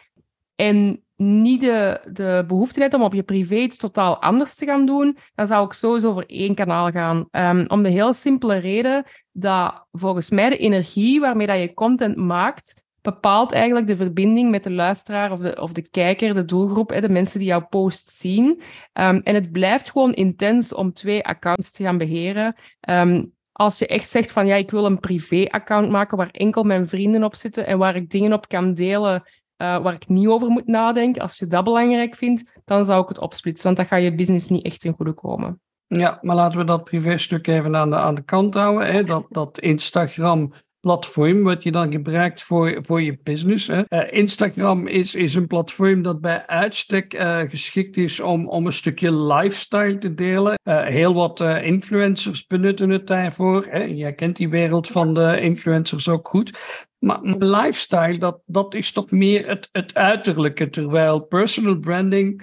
en 0.55 1.03
niet 1.17 1.61
de, 1.61 2.01
de 2.13 2.45
behoefte 2.47 2.81
hebt 2.81 2.95
om 2.95 3.03
op 3.03 3.15
je 3.15 3.23
privé 3.23 3.55
iets 3.55 3.77
totaal 3.77 4.23
anders 4.23 4.55
te 4.55 4.65
gaan 4.65 4.87
doen, 4.87 5.17
dan 5.35 5.47
zou 5.47 5.67
ik 5.67 5.73
sowieso 5.73 6.13
voor 6.13 6.25
één 6.27 6.55
kanaal 6.55 6.91
gaan. 6.91 7.29
Um, 7.31 7.65
om 7.69 7.83
de 7.83 7.89
heel 7.89 8.13
simpele 8.13 8.57
reden 8.57 9.05
dat 9.33 9.87
volgens 9.93 10.31
mij 10.31 10.49
de 10.49 10.57
energie 10.57 11.21
waarmee 11.21 11.47
dat 11.47 11.61
je 11.61 11.75
content 11.75 12.17
maakt, 12.17 12.83
bepaalt 13.03 13.53
eigenlijk 13.53 13.87
de 13.87 13.97
verbinding 13.97 14.51
met 14.51 14.65
de 14.65 14.73
luisteraar 14.73 15.33
of 15.33 15.39
de, 15.39 15.61
of 15.61 15.73
de 15.73 15.91
kijker, 15.91 16.35
de 16.35 16.45
doelgroep, 16.45 17.01
de 17.01 17.09
mensen 17.09 17.39
die 17.39 17.49
jouw 17.49 17.67
post 17.67 18.11
zien. 18.11 18.47
Um, 18.93 19.21
en 19.21 19.35
het 19.35 19.53
blijft 19.53 19.91
gewoon 19.91 20.13
intens 20.13 20.75
om 20.75 20.93
twee 20.93 21.25
accounts 21.25 21.73
te 21.73 21.83
gaan 21.83 21.99
beheren. 21.99 22.55
Um, 22.89 23.39
als 23.61 23.79
je 23.79 23.87
echt 23.87 24.09
zegt 24.09 24.33
van 24.33 24.47
ja, 24.47 24.57
ik 24.57 24.71
wil 24.71 24.85
een 24.85 25.01
privé-account 25.01 25.91
maken 25.91 26.17
waar 26.17 26.31
enkel 26.31 26.63
mijn 26.63 26.89
vrienden 26.89 27.25
op 27.25 27.35
zitten 27.35 27.67
en 27.67 27.79
waar 27.79 27.97
ik 27.97 28.11
dingen 28.11 28.33
op 28.33 28.49
kan 28.49 28.75
delen 28.75 29.23
uh, 29.63 29.83
waar 29.83 29.93
ik 29.93 30.09
niet 30.09 30.27
over 30.27 30.49
moet 30.49 30.67
nadenken, 30.67 31.23
als 31.23 31.39
je 31.39 31.47
dat 31.47 31.65
belangrijk 31.65 32.15
vindt, 32.15 32.51
dan 32.65 32.85
zou 32.85 33.03
ik 33.03 33.09
het 33.09 33.19
opsplitsen, 33.19 33.65
want 33.65 33.77
dan 33.77 33.87
ga 33.87 33.97
je 33.97 34.15
business 34.15 34.49
niet 34.49 34.65
echt 34.65 34.85
in 34.85 34.93
goede 34.93 35.13
komen. 35.13 35.61
Ja, 35.87 36.19
maar 36.21 36.37
laten 36.37 36.59
we 36.59 36.65
dat 36.65 36.85
privé-stuk 36.85 37.47
even 37.47 37.77
aan 37.77 37.91
de, 37.91 37.97
aan 37.97 38.15
de 38.15 38.23
kant 38.23 38.55
houden. 38.55 38.93
Hè? 38.93 39.05
Dat, 39.05 39.27
dat 39.29 39.59
Instagram 39.59 40.53
platform 40.81 41.43
wat 41.43 41.63
je 41.63 41.73
dan 41.73 41.93
gebruikt 41.93 42.43
voor, 42.43 42.79
voor 42.83 43.03
je 43.03 43.19
business. 43.23 43.67
Hè. 43.67 43.83
Uh, 43.89 44.13
Instagram 44.13 44.87
is, 44.87 45.15
is 45.15 45.35
een 45.35 45.47
platform 45.47 46.03
dat 46.03 46.21
bij 46.21 46.47
uitstek 46.47 47.15
uh, 47.15 47.39
geschikt 47.39 47.97
is 47.97 48.21
om, 48.21 48.49
om 48.49 48.67
een 48.67 48.73
stukje 48.73 49.13
lifestyle 49.15 49.99
te 49.99 50.15
delen. 50.15 50.59
Uh, 50.69 50.83
heel 50.83 51.15
wat 51.15 51.41
influencers 51.41 52.47
benutten 52.47 52.91
het 52.91 53.07
daarvoor. 53.07 53.67
Hè. 53.71 53.83
Jij 53.83 54.13
kent 54.13 54.37
die 54.37 54.49
wereld 54.49 54.89
van 54.89 55.15
de 55.15 55.41
influencers 55.41 56.09
ook 56.09 56.29
goed. 56.29 56.59
Maar 56.99 57.19
lifestyle, 57.39 58.19
dat, 58.19 58.43
dat 58.47 58.75
is 58.75 58.93
toch 58.93 59.11
meer 59.11 59.49
het, 59.49 59.69
het 59.73 59.95
uiterlijke. 59.95 60.69
Terwijl 60.69 61.21
personal 61.21 61.79
branding, 61.79 62.43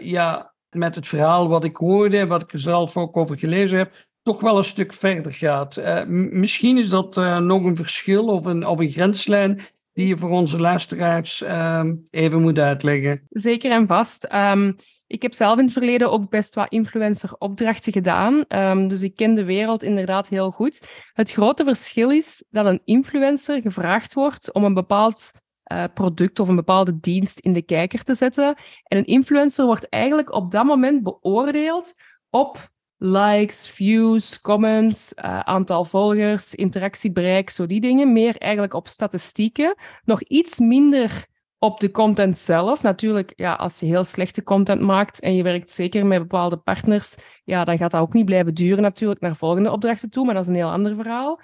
ja, 0.00 0.54
met 0.70 0.94
het 0.94 1.08
verhaal 1.08 1.48
wat 1.48 1.64
ik 1.64 1.76
hoorde, 1.76 2.26
wat 2.26 2.42
ik 2.42 2.52
er 2.52 2.60
zelf 2.60 2.96
ook 2.96 3.16
over 3.16 3.38
gelezen 3.38 3.78
heb, 3.78 4.08
toch 4.22 4.40
wel 4.40 4.56
een 4.56 4.64
stuk 4.64 4.92
verder 4.92 5.32
gaat. 5.32 5.78
Uh, 5.78 6.04
misschien 6.30 6.78
is 6.78 6.88
dat 6.88 7.16
uh, 7.16 7.38
nog 7.38 7.64
een 7.64 7.76
verschil 7.76 8.24
of 8.24 8.44
een, 8.44 8.66
of 8.66 8.78
een 8.78 8.90
grenslijn 8.90 9.60
die 9.92 10.06
je 10.06 10.16
voor 10.16 10.30
onze 10.30 10.60
luisteraars 10.60 11.42
uh, 11.42 11.84
even 12.10 12.42
moet 12.42 12.58
uitleggen. 12.58 13.26
Zeker 13.28 13.70
en 13.70 13.86
vast. 13.86 14.32
Um, 14.32 14.76
ik 15.06 15.22
heb 15.22 15.34
zelf 15.34 15.58
in 15.58 15.64
het 15.64 15.72
verleden 15.72 16.10
ook 16.10 16.30
best 16.30 16.54
wat 16.54 16.72
influencer-opdrachten 16.72 17.92
gedaan. 17.92 18.44
Um, 18.48 18.88
dus 18.88 19.02
ik 19.02 19.16
ken 19.16 19.34
de 19.34 19.44
wereld 19.44 19.82
inderdaad 19.82 20.28
heel 20.28 20.50
goed. 20.50 20.86
Het 21.12 21.30
grote 21.30 21.64
verschil 21.64 22.10
is 22.10 22.44
dat 22.50 22.66
een 22.66 22.80
influencer 22.84 23.60
gevraagd 23.60 24.14
wordt 24.14 24.52
om 24.52 24.64
een 24.64 24.74
bepaald 24.74 25.32
uh, 25.72 25.84
product 25.94 26.40
of 26.40 26.48
een 26.48 26.56
bepaalde 26.56 27.00
dienst 27.00 27.38
in 27.38 27.52
de 27.52 27.62
kijker 27.62 28.02
te 28.02 28.14
zetten. 28.14 28.54
En 28.82 28.98
een 28.98 29.04
influencer 29.04 29.64
wordt 29.64 29.88
eigenlijk 29.88 30.32
op 30.32 30.50
dat 30.50 30.64
moment 30.64 31.02
beoordeeld 31.02 31.94
op 32.30 32.70
likes, 33.02 33.68
views, 33.68 34.40
comments, 34.40 35.12
uh, 35.14 35.40
aantal 35.40 35.84
volgers, 35.84 36.54
interactiebereik, 36.54 37.50
zo 37.50 37.66
die 37.66 37.80
dingen. 37.80 38.12
Meer 38.12 38.36
eigenlijk 38.36 38.74
op 38.74 38.88
statistieken. 38.88 39.74
Nog 40.04 40.22
iets 40.22 40.58
minder 40.58 41.26
op 41.58 41.80
de 41.80 41.90
content 41.90 42.38
zelf. 42.38 42.82
Natuurlijk, 42.82 43.32
ja, 43.36 43.54
als 43.54 43.80
je 43.80 43.86
heel 43.86 44.04
slechte 44.04 44.42
content 44.42 44.80
maakt 44.80 45.20
en 45.20 45.34
je 45.34 45.42
werkt 45.42 45.70
zeker 45.70 46.06
met 46.06 46.18
bepaalde 46.18 46.56
partners, 46.56 47.16
ja, 47.44 47.64
dan 47.64 47.78
gaat 47.78 47.90
dat 47.90 48.00
ook 48.00 48.12
niet 48.12 48.24
blijven 48.24 48.54
duren 48.54 48.82
natuurlijk 48.82 49.20
naar 49.20 49.36
volgende 49.36 49.70
opdrachten 49.70 50.10
toe, 50.10 50.24
maar 50.24 50.34
dat 50.34 50.42
is 50.42 50.48
een 50.48 50.54
heel 50.54 50.70
ander 50.70 50.94
verhaal. 50.94 51.40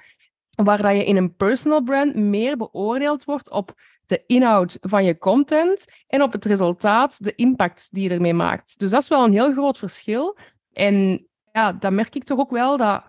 Waar 0.50 0.82
dat 0.82 0.96
je 0.96 1.04
in 1.04 1.16
een 1.16 1.34
personal 1.34 1.82
brand 1.82 2.14
meer 2.14 2.56
beoordeeld 2.56 3.24
wordt 3.24 3.50
op 3.50 3.74
de 4.04 4.22
inhoud 4.26 4.78
van 4.80 5.04
je 5.04 5.18
content 5.18 5.86
en 6.06 6.22
op 6.22 6.32
het 6.32 6.44
resultaat, 6.44 7.24
de 7.24 7.34
impact 7.34 7.88
die 7.90 8.02
je 8.02 8.14
ermee 8.14 8.34
maakt. 8.34 8.78
Dus 8.78 8.90
dat 8.90 9.02
is 9.02 9.08
wel 9.08 9.24
een 9.24 9.32
heel 9.32 9.52
groot 9.52 9.78
verschil. 9.78 10.38
En 10.72 11.26
ja, 11.56 11.72
dan 11.72 11.94
merk 11.94 12.14
ik 12.14 12.24
toch 12.24 12.38
ook 12.38 12.50
wel 12.50 12.76
dat 12.76 13.02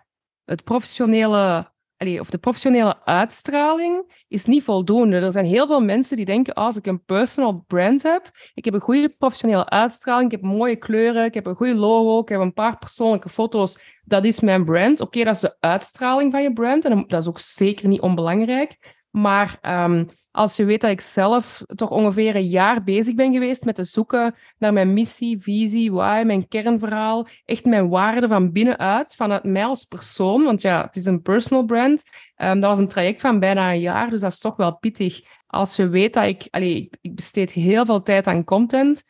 het 0.43 0.63
professionele, 0.63 1.71
of 2.19 2.29
de 2.29 2.37
professionele 2.37 3.05
uitstraling 3.05 4.23
is 4.27 4.45
niet 4.45 4.63
voldoende. 4.63 5.15
Er 5.15 5.31
zijn 5.31 5.45
heel 5.45 5.67
veel 5.67 5.81
mensen 5.81 6.15
die 6.15 6.25
denken, 6.25 6.53
ah, 6.53 6.65
als 6.65 6.75
ik 6.75 6.85
een 6.85 7.03
personal 7.03 7.63
brand 7.67 8.03
heb, 8.03 8.31
ik 8.53 8.65
heb 8.65 8.73
een 8.73 8.79
goede 8.79 9.09
professionele 9.09 9.69
uitstraling, 9.69 10.31
ik 10.31 10.39
heb 10.39 10.49
mooie 10.49 10.75
kleuren, 10.75 11.25
ik 11.25 11.33
heb 11.33 11.45
een 11.45 11.55
goede 11.55 11.75
logo, 11.75 12.19
ik 12.19 12.29
heb 12.29 12.39
een 12.39 12.53
paar 12.53 12.77
persoonlijke 12.77 13.29
foto's, 13.29 13.99
dat 14.03 14.23
is 14.23 14.39
mijn 14.39 14.65
brand. 14.65 14.99
Oké, 14.99 15.23
dat 15.23 15.35
is 15.35 15.41
de 15.41 15.57
uitstraling 15.59 16.31
van 16.31 16.41
je 16.41 16.53
brand 16.53 16.85
en 16.85 17.03
dat 17.07 17.21
is 17.21 17.27
ook 17.27 17.39
zeker 17.39 17.87
niet 17.87 18.01
onbelangrijk. 18.01 18.96
Maar 19.21 19.57
um, 19.61 20.05
als 20.31 20.55
je 20.55 20.65
weet 20.65 20.81
dat 20.81 20.91
ik 20.91 21.01
zelf 21.01 21.63
toch 21.65 21.89
ongeveer 21.89 22.35
een 22.35 22.47
jaar 22.47 22.83
bezig 22.83 23.15
ben 23.15 23.33
geweest 23.33 23.65
met 23.65 23.75
te 23.75 23.83
zoeken 23.83 24.35
naar 24.57 24.73
mijn 24.73 24.93
missie, 24.93 25.41
visie, 25.41 25.91
why, 25.91 26.23
mijn 26.25 26.47
kernverhaal, 26.47 27.27
echt 27.45 27.65
mijn 27.65 27.89
waarde 27.89 28.27
van 28.27 28.51
binnenuit, 28.51 29.15
vanuit 29.15 29.43
mij 29.43 29.65
als 29.65 29.85
persoon, 29.85 30.43
want 30.43 30.61
ja, 30.61 30.81
het 30.81 30.95
is 30.95 31.05
een 31.05 31.21
personal 31.21 31.65
brand. 31.65 32.03
Um, 32.37 32.59
dat 32.59 32.69
was 32.69 32.79
een 32.79 32.87
traject 32.87 33.21
van 33.21 33.39
bijna 33.39 33.71
een 33.71 33.79
jaar, 33.79 34.09
dus 34.09 34.21
dat 34.21 34.31
is 34.31 34.39
toch 34.39 34.55
wel 34.55 34.77
pittig. 34.77 35.21
Als 35.47 35.75
je 35.75 35.89
weet 35.89 36.13
dat 36.13 36.25
ik, 36.25 36.47
allee, 36.49 36.89
ik 37.01 37.15
besteed 37.15 37.51
heel 37.51 37.85
veel 37.85 38.01
tijd 38.01 38.27
aan 38.27 38.43
content, 38.43 39.03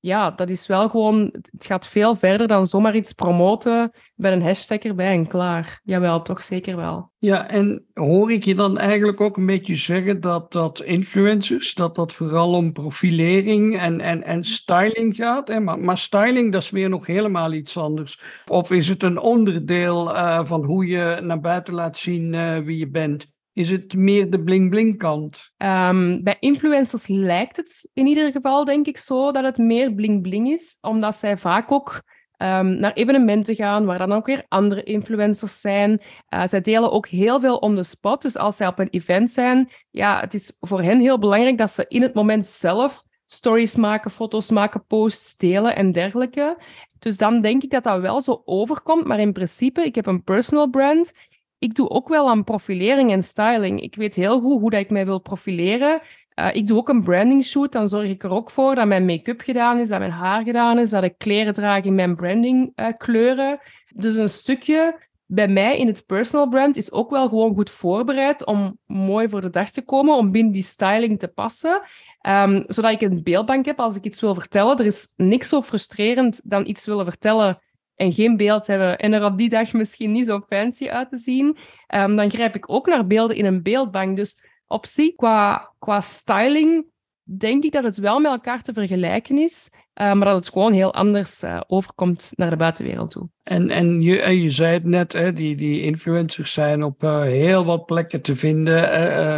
ja, 0.00 0.30
dat 0.30 0.48
is 0.48 0.66
wel 0.66 0.88
gewoon, 0.88 1.34
het 1.50 1.66
gaat 1.66 1.86
veel 1.86 2.16
verder 2.16 2.46
dan 2.46 2.66
zomaar 2.66 2.96
iets 2.96 3.12
promoten 3.12 3.92
met 4.14 4.32
een 4.32 4.42
hashtag 4.42 4.78
erbij 4.78 5.12
en 5.12 5.26
klaar. 5.26 5.80
Jawel, 5.84 6.22
toch 6.22 6.42
zeker 6.42 6.76
wel. 6.76 7.10
Ja, 7.18 7.48
en 7.48 7.86
hoor 7.94 8.32
ik 8.32 8.44
je 8.44 8.54
dan 8.54 8.78
eigenlijk 8.78 9.20
ook 9.20 9.36
een 9.36 9.46
beetje 9.46 9.74
zeggen 9.74 10.20
dat 10.20 10.52
dat 10.52 10.80
influencers, 10.80 11.74
dat 11.74 11.94
dat 11.94 12.12
vooral 12.12 12.52
om 12.52 12.72
profilering 12.72 13.78
en, 13.78 14.00
en, 14.00 14.22
en 14.22 14.44
styling 14.44 15.16
gaat? 15.16 15.48
Hè? 15.48 15.60
Maar, 15.60 15.78
maar 15.78 15.98
styling, 15.98 16.52
dat 16.52 16.62
is 16.62 16.70
weer 16.70 16.88
nog 16.88 17.06
helemaal 17.06 17.52
iets 17.52 17.76
anders. 17.76 18.20
Of 18.46 18.70
is 18.70 18.88
het 18.88 19.02
een 19.02 19.18
onderdeel 19.18 20.14
uh, 20.14 20.40
van 20.44 20.64
hoe 20.64 20.86
je 20.86 21.18
naar 21.22 21.40
buiten 21.40 21.74
laat 21.74 21.98
zien 21.98 22.32
uh, 22.32 22.58
wie 22.58 22.78
je 22.78 22.90
bent? 22.90 23.32
Is 23.60 23.70
het 23.70 23.94
meer 23.94 24.30
de 24.30 24.42
bling-bling 24.42 24.98
kant? 24.98 25.50
Um, 25.58 26.22
bij 26.22 26.36
influencers 26.40 27.06
lijkt 27.06 27.56
het 27.56 27.90
in 27.94 28.06
ieder 28.06 28.32
geval, 28.32 28.64
denk 28.64 28.86
ik, 28.86 28.96
zo 28.96 29.32
dat 29.32 29.44
het 29.44 29.58
meer 29.58 29.94
bling-bling 29.94 30.50
is, 30.50 30.78
omdat 30.80 31.16
zij 31.16 31.36
vaak 31.36 31.72
ook 31.72 32.02
um, 32.42 32.78
naar 32.78 32.92
evenementen 32.92 33.54
gaan 33.54 33.84
waar 33.84 33.98
dan 33.98 34.12
ook 34.12 34.26
weer 34.26 34.44
andere 34.48 34.82
influencers 34.82 35.60
zijn. 35.60 36.00
Uh, 36.34 36.46
zij 36.46 36.60
delen 36.60 36.92
ook 36.92 37.06
heel 37.06 37.40
veel 37.40 37.56
om 37.56 37.74
de 37.74 37.82
spot. 37.82 38.22
Dus 38.22 38.36
als 38.36 38.56
zij 38.56 38.66
op 38.66 38.78
een 38.78 38.90
event 38.90 39.30
zijn, 39.30 39.68
ja, 39.90 40.20
het 40.20 40.34
is 40.34 40.56
voor 40.60 40.82
hen 40.82 41.00
heel 41.00 41.18
belangrijk 41.18 41.58
dat 41.58 41.70
ze 41.70 41.84
in 41.88 42.02
het 42.02 42.14
moment 42.14 42.46
zelf 42.46 43.02
stories 43.26 43.76
maken, 43.76 44.10
foto's 44.10 44.50
maken, 44.50 44.84
posts 44.86 45.36
delen 45.36 45.76
en 45.76 45.92
dergelijke. 45.92 46.56
Dus 46.98 47.16
dan 47.16 47.40
denk 47.40 47.62
ik 47.62 47.70
dat 47.70 47.82
dat 47.82 48.00
wel 48.00 48.20
zo 48.20 48.42
overkomt. 48.44 49.06
Maar 49.06 49.20
in 49.20 49.32
principe, 49.32 49.84
ik 49.84 49.94
heb 49.94 50.06
een 50.06 50.24
personal 50.24 50.70
brand 50.70 51.12
ik 51.60 51.74
doe 51.74 51.88
ook 51.88 52.08
wel 52.08 52.28
aan 52.28 52.44
profilering 52.44 53.10
en 53.10 53.22
styling. 53.22 53.80
Ik 53.80 53.94
weet 53.94 54.14
heel 54.14 54.40
goed 54.40 54.60
hoe 54.60 54.70
dat 54.70 54.80
ik 54.80 54.90
mij 54.90 55.04
wil 55.04 55.20
profileren. 55.20 56.00
Uh, 56.34 56.54
ik 56.54 56.66
doe 56.66 56.78
ook 56.78 56.88
een 56.88 57.02
branding 57.02 57.44
shoot. 57.44 57.72
Dan 57.72 57.88
zorg 57.88 58.08
ik 58.08 58.22
er 58.22 58.30
ook 58.30 58.50
voor 58.50 58.74
dat 58.74 58.86
mijn 58.86 59.04
make-up 59.04 59.40
gedaan 59.40 59.78
is, 59.78 59.88
dat 59.88 59.98
mijn 59.98 60.10
haar 60.10 60.42
gedaan 60.42 60.78
is, 60.78 60.90
dat 60.90 61.02
ik 61.02 61.18
kleren 61.18 61.52
draag 61.52 61.84
in 61.84 61.94
mijn 61.94 62.16
branding 62.16 62.72
uh, 62.76 62.86
kleuren. 62.96 63.58
Dus 63.94 64.14
een 64.14 64.28
stukje 64.28 65.08
bij 65.26 65.48
mij 65.48 65.78
in 65.78 65.86
het 65.86 66.06
personal 66.06 66.48
brand 66.48 66.76
is 66.76 66.92
ook 66.92 67.10
wel 67.10 67.28
gewoon 67.28 67.54
goed 67.54 67.70
voorbereid 67.70 68.46
om 68.46 68.78
mooi 68.86 69.28
voor 69.28 69.40
de 69.40 69.50
dag 69.50 69.70
te 69.70 69.82
komen, 69.82 70.16
om 70.16 70.30
binnen 70.30 70.52
die 70.52 70.62
styling 70.62 71.18
te 71.18 71.28
passen. 71.28 71.82
Um, 72.28 72.64
zodat 72.66 72.92
ik 72.92 73.00
een 73.00 73.22
beeldbank 73.22 73.64
heb 73.64 73.80
als 73.80 73.96
ik 73.96 74.04
iets 74.04 74.20
wil 74.20 74.34
vertellen. 74.34 74.78
Er 74.78 74.86
is 74.86 75.12
niks 75.16 75.48
zo 75.48 75.62
frustrerend 75.62 76.50
dan 76.50 76.66
iets 76.66 76.86
willen 76.86 77.04
vertellen 77.04 77.58
en 78.00 78.12
geen 78.12 78.36
beeld 78.36 78.66
hebben 78.66 78.98
en 78.98 79.12
er 79.12 79.24
op 79.24 79.38
die 79.38 79.48
dag 79.48 79.72
misschien 79.72 80.12
niet 80.12 80.26
zo 80.26 80.40
fancy 80.48 80.88
uit 80.88 81.08
te 81.08 81.16
zien, 81.16 81.56
um, 81.94 82.16
dan 82.16 82.30
grijp 82.30 82.54
ik 82.54 82.70
ook 82.72 82.86
naar 82.86 83.06
beelden 83.06 83.36
in 83.36 83.44
een 83.44 83.62
beeldbank. 83.62 84.16
Dus 84.16 84.44
op 84.66 84.86
zich, 84.86 85.14
qua, 85.14 85.72
qua 85.78 86.00
styling, 86.00 86.86
denk 87.22 87.64
ik 87.64 87.72
dat 87.72 87.84
het 87.84 87.96
wel 87.96 88.20
met 88.20 88.30
elkaar 88.30 88.62
te 88.62 88.72
vergelijken 88.72 89.38
is, 89.38 89.70
uh, 89.72 90.12
maar 90.12 90.26
dat 90.26 90.36
het 90.36 90.48
gewoon 90.48 90.72
heel 90.72 90.94
anders 90.94 91.42
uh, 91.42 91.60
overkomt 91.66 92.32
naar 92.36 92.50
de 92.50 92.56
buitenwereld 92.56 93.10
toe. 93.10 93.28
En, 93.42 93.70
en 93.70 94.02
je, 94.02 94.20
eh, 94.20 94.42
je 94.42 94.50
zei 94.50 94.72
het 94.72 94.84
net, 94.84 95.12
hè, 95.12 95.32
die, 95.32 95.56
die 95.56 95.82
influencers 95.82 96.52
zijn 96.52 96.82
op 96.82 97.02
uh, 97.02 97.20
heel 97.20 97.64
wat 97.64 97.86
plekken 97.86 98.22
te 98.22 98.36
vinden, 98.36 98.82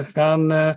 gaan 0.05 0.75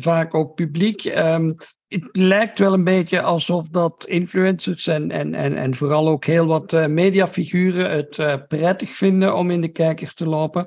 vaak 0.00 0.34
ook 0.34 0.54
publiek. 0.54 1.04
Um, 1.04 1.54
het 1.88 2.08
lijkt 2.12 2.58
wel 2.58 2.72
een 2.72 2.84
beetje 2.84 3.22
alsof 3.22 3.68
dat 3.68 4.06
influencers 4.06 4.86
en, 4.86 5.10
en, 5.10 5.34
en, 5.34 5.56
en 5.56 5.74
vooral 5.74 6.08
ook 6.08 6.24
heel 6.24 6.46
wat 6.46 6.72
uh, 6.72 6.86
mediafiguren 6.86 7.90
het 7.90 8.18
uh, 8.18 8.34
prettig 8.48 8.90
vinden 8.90 9.36
om 9.36 9.50
in 9.50 9.60
de 9.60 9.68
kijker 9.68 10.14
te 10.14 10.28
lopen. 10.28 10.66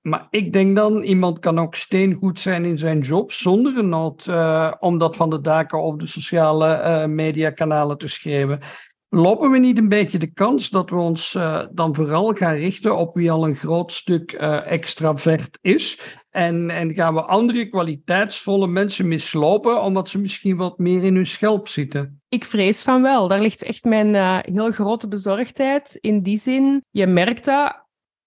Maar 0.00 0.26
ik 0.30 0.52
denk 0.52 0.76
dan, 0.76 1.02
iemand 1.02 1.38
kan 1.38 1.58
ook 1.58 1.74
steengoed 1.74 2.40
zijn 2.40 2.64
in 2.64 2.78
zijn 2.78 3.00
job 3.00 3.32
zonder 3.32 3.78
een 3.78 3.88
nood 3.88 4.26
uh, 4.26 4.72
om 4.78 4.98
dat 4.98 5.16
van 5.16 5.30
de 5.30 5.40
daken 5.40 5.82
op 5.82 6.00
de 6.00 6.06
sociale 6.06 7.06
mediakanalen 7.06 7.98
te 7.98 8.08
schrijven. 8.08 8.60
Lopen 9.14 9.50
we 9.50 9.58
niet 9.58 9.78
een 9.78 9.88
beetje 9.88 10.18
de 10.18 10.32
kans 10.32 10.70
dat 10.70 10.90
we 10.90 10.96
ons 10.96 11.38
dan 11.72 11.94
vooral 11.94 12.32
gaan 12.32 12.54
richten 12.54 12.96
op 12.96 13.14
wie 13.14 13.30
al 13.30 13.46
een 13.46 13.54
groot 13.54 13.92
stuk 13.92 14.32
extravert 14.32 15.58
is? 15.60 16.16
En, 16.30 16.70
en 16.70 16.94
gaan 16.94 17.14
we 17.14 17.22
andere 17.22 17.68
kwaliteitsvolle 17.68 18.66
mensen 18.66 19.08
mislopen, 19.08 19.82
omdat 19.82 20.08
ze 20.08 20.20
misschien 20.20 20.56
wat 20.56 20.78
meer 20.78 21.04
in 21.04 21.14
hun 21.14 21.26
schelp 21.26 21.68
zitten? 21.68 22.22
Ik 22.28 22.44
vrees 22.44 22.82
van 22.82 23.02
wel. 23.02 23.28
Daar 23.28 23.40
ligt 23.40 23.62
echt 23.62 23.84
mijn 23.84 24.14
uh, 24.14 24.38
heel 24.40 24.70
grote 24.70 25.08
bezorgdheid. 25.08 25.98
In 26.00 26.22
die 26.22 26.38
zin, 26.38 26.84
je 26.90 27.06
merkt 27.06 27.44
dat, 27.44 27.86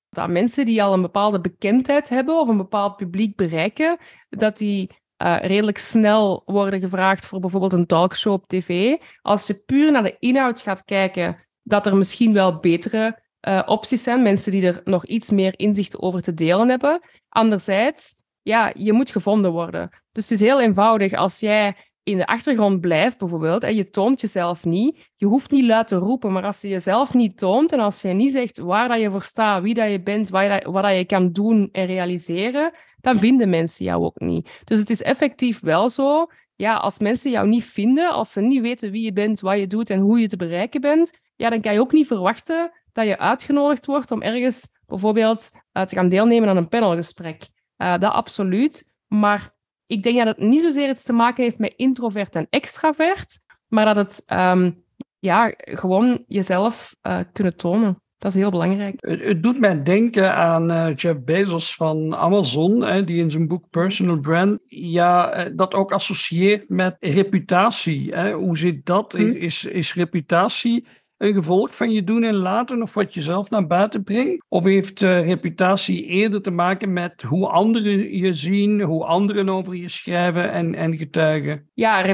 dat 0.10 0.30
mensen 0.30 0.66
die 0.66 0.84
al 0.84 0.94
een 0.94 1.02
bepaalde 1.02 1.42
bekendheid 1.42 2.10
hebben 2.10 2.40
of 2.40 2.48
een 2.48 2.58
bepaald 2.58 2.96
publiek 2.96 3.36
bereiken, 3.36 3.98
dat 4.30 4.58
die 4.58 4.90
uh, 5.24 5.38
redelijk 5.42 5.78
snel 5.78 6.42
worden 6.46 6.80
gevraagd 6.80 7.26
voor 7.26 7.40
bijvoorbeeld 7.40 7.74
een 7.74 7.86
talkshow 7.86 8.34
op 8.34 8.48
tv. 8.48 8.96
Als 9.22 9.48
je 9.48 9.64
puur 9.66 9.92
naar 9.92 10.04
de 10.04 10.16
inhoud 10.20 10.62
gaat 10.62 10.86
kijken, 10.86 11.38
dat 11.64 11.86
er 11.86 11.98
misschien 11.98 12.34
wel 12.34 12.60
betere 12.60 13.20
uh, 13.48 13.62
opties 13.66 14.04
zijn. 14.04 14.22
Mensen 14.22 14.52
die 14.52 14.66
er 14.66 14.82
nog 14.84 15.06
iets 15.06 15.32
meer 15.32 15.60
inzicht 15.60 16.00
over 16.00 16.22
te 16.22 16.34
delen 16.34 16.70
hebben. 16.70 17.02
Anderzijds, 17.30 18.14
ja, 18.42 18.72
je 18.74 18.94
moet 18.94 19.10
gevonden 19.10 19.52
worden. 19.52 19.90
Dus 20.12 20.30
het 20.30 20.40
is 20.40 20.48
heel 20.48 20.62
eenvoudig. 20.62 21.14
Als 21.14 21.40
jij 21.40 21.76
in 22.04 22.18
de 22.18 22.26
achtergrond 22.26 22.82
blijft, 22.82 23.18
bijvoorbeeld, 23.18 23.64
en 23.64 23.76
je 23.76 23.90
toont 23.90 24.22
jezelf 24.22 24.66
niet, 24.66 25.12
je 25.16 25.26
hoeft 25.26 25.52
niet 25.52 25.66
luid 25.66 25.88
te 25.88 25.96
roepen, 25.96 26.32
maar 26.32 26.44
als 26.44 26.62
je 26.62 26.68
jezelf 26.68 27.14
niet 27.14 27.38
toont 27.38 27.72
en 27.72 27.80
als 27.80 28.02
je 28.02 28.08
niet 28.08 28.32
zegt 28.32 28.58
waar 28.58 28.88
dat 28.88 29.02
je 29.02 29.12
voor 29.12 29.22
staat, 29.22 29.62
wie 29.62 29.74
dat 29.74 29.92
je 29.92 30.02
bent, 30.02 30.30
wat 30.30 30.64
wat 30.64 30.84
dat 30.84 30.96
je 30.96 31.06
kan 31.06 31.32
doen 31.32 31.70
en 31.72 31.86
realiseren, 31.86 32.72
dan 33.06 33.20
vinden 33.20 33.50
mensen 33.50 33.86
jou 33.86 34.04
ook 34.04 34.20
niet. 34.20 34.62
Dus 34.64 34.80
het 34.80 34.90
is 34.90 35.02
effectief 35.02 35.60
wel 35.60 35.90
zo, 35.90 36.28
ja, 36.56 36.76
als 36.76 37.00
mensen 37.00 37.32
jou 37.32 37.48
niet 37.48 37.66
vinden, 37.66 38.10
als 38.10 38.32
ze 38.32 38.42
niet 38.42 38.62
weten 38.62 38.92
wie 38.92 39.04
je 39.04 39.14
bent, 39.14 39.40
wat 39.40 39.60
je 39.60 39.68
doet 39.68 39.90
en 39.90 40.00
hoe 40.00 40.20
je 40.20 40.28
te 40.28 40.38
bereiken 40.38 40.82
bent, 40.82 41.20
ja, 41.36 41.50
dan 41.50 41.62
kan 41.62 41.74
je 41.74 41.80
ook 41.80 41.92
niet 41.92 42.08
verwachten 42.08 42.72
dat 42.92 43.06
je 43.06 43.18
uitgenodigd 43.18 43.86
wordt 43.86 44.12
om 44.12 44.22
ergens 44.22 44.78
bijvoorbeeld 44.86 45.52
uh, 45.74 45.84
te 45.84 45.96
gaan 45.96 46.10
deelnemen 46.10 46.50
aan 46.50 46.58
een 46.58 46.68
panelgesprek. 46.68 47.48
Uh, 47.78 47.98
dat 47.98 48.12
absoluut. 48.12 48.92
Maar 49.08 49.54
ik 49.86 50.04
denk 50.04 50.18
dat 50.18 50.28
het 50.28 50.38
niet 50.38 50.62
zozeer 50.62 50.90
iets 50.90 51.04
te 51.04 51.14
maken 51.14 51.44
heeft 51.44 51.58
met 51.58 51.74
introvert 51.76 52.36
en 52.36 52.48
extravert, 52.50 53.40
maar 53.68 53.86
dat 53.86 53.96
het 53.96 54.24
um, 54.40 54.84
ja, 55.20 55.54
gewoon 55.58 56.24
jezelf 56.28 56.96
uh, 57.02 57.20
kunnen 57.34 57.58
tonen. 57.58 58.04
Dat 58.18 58.34
is 58.34 58.40
heel 58.40 58.52
belangrijk. 58.52 58.96
Het, 59.00 59.22
het 59.22 59.44
doet 59.44 59.60
mij 59.60 59.84
denken 59.84 60.36
aan 60.36 60.72
uh, 60.72 60.96
Jeff 60.96 61.24
Bezos 61.24 61.76
van 61.76 62.16
Amazon, 62.16 62.82
hè, 62.82 63.04
die 63.04 63.18
in 63.18 63.32
zijn 63.32 63.48
boek 63.48 63.70
Personal 63.70 64.20
Brand 64.20 64.60
ja, 64.66 65.44
dat 65.50 65.74
ook 65.74 65.92
associeert 65.92 66.70
met 66.70 66.98
reputatie. 67.00 68.14
Hè. 68.14 68.34
Hoe 68.34 68.58
zit 68.58 68.86
dat? 68.86 69.14
Hm. 69.14 69.22
Is, 69.22 69.66
is 69.66 69.94
reputatie 69.94 70.86
een 71.18 71.34
gevolg 71.34 71.76
van 71.76 71.92
je 71.92 72.04
doen 72.04 72.24
en 72.24 72.36
laten 72.36 72.82
of 72.82 72.94
wat 72.94 73.14
je 73.14 73.22
zelf 73.22 73.50
naar 73.50 73.68
buiten 73.68 74.04
brengt? 74.04 74.46
Of 74.50 74.64
heeft 74.64 75.02
uh, 75.02 75.26
reputatie 75.26 76.06
eerder 76.06 76.42
te 76.42 76.52
maken 76.52 76.94
met 76.94 77.22
hoe 77.22 77.48
anderen 77.48 78.18
je 78.18 78.34
zien, 78.34 78.82
hoe 78.82 79.06
anderen 79.06 79.50
over 79.50 79.76
je 79.76 79.90
schrijven 79.90 80.52
en, 80.52 80.76
en 80.76 80.98
getuigen? 80.98 81.70
Ja, 81.74 82.06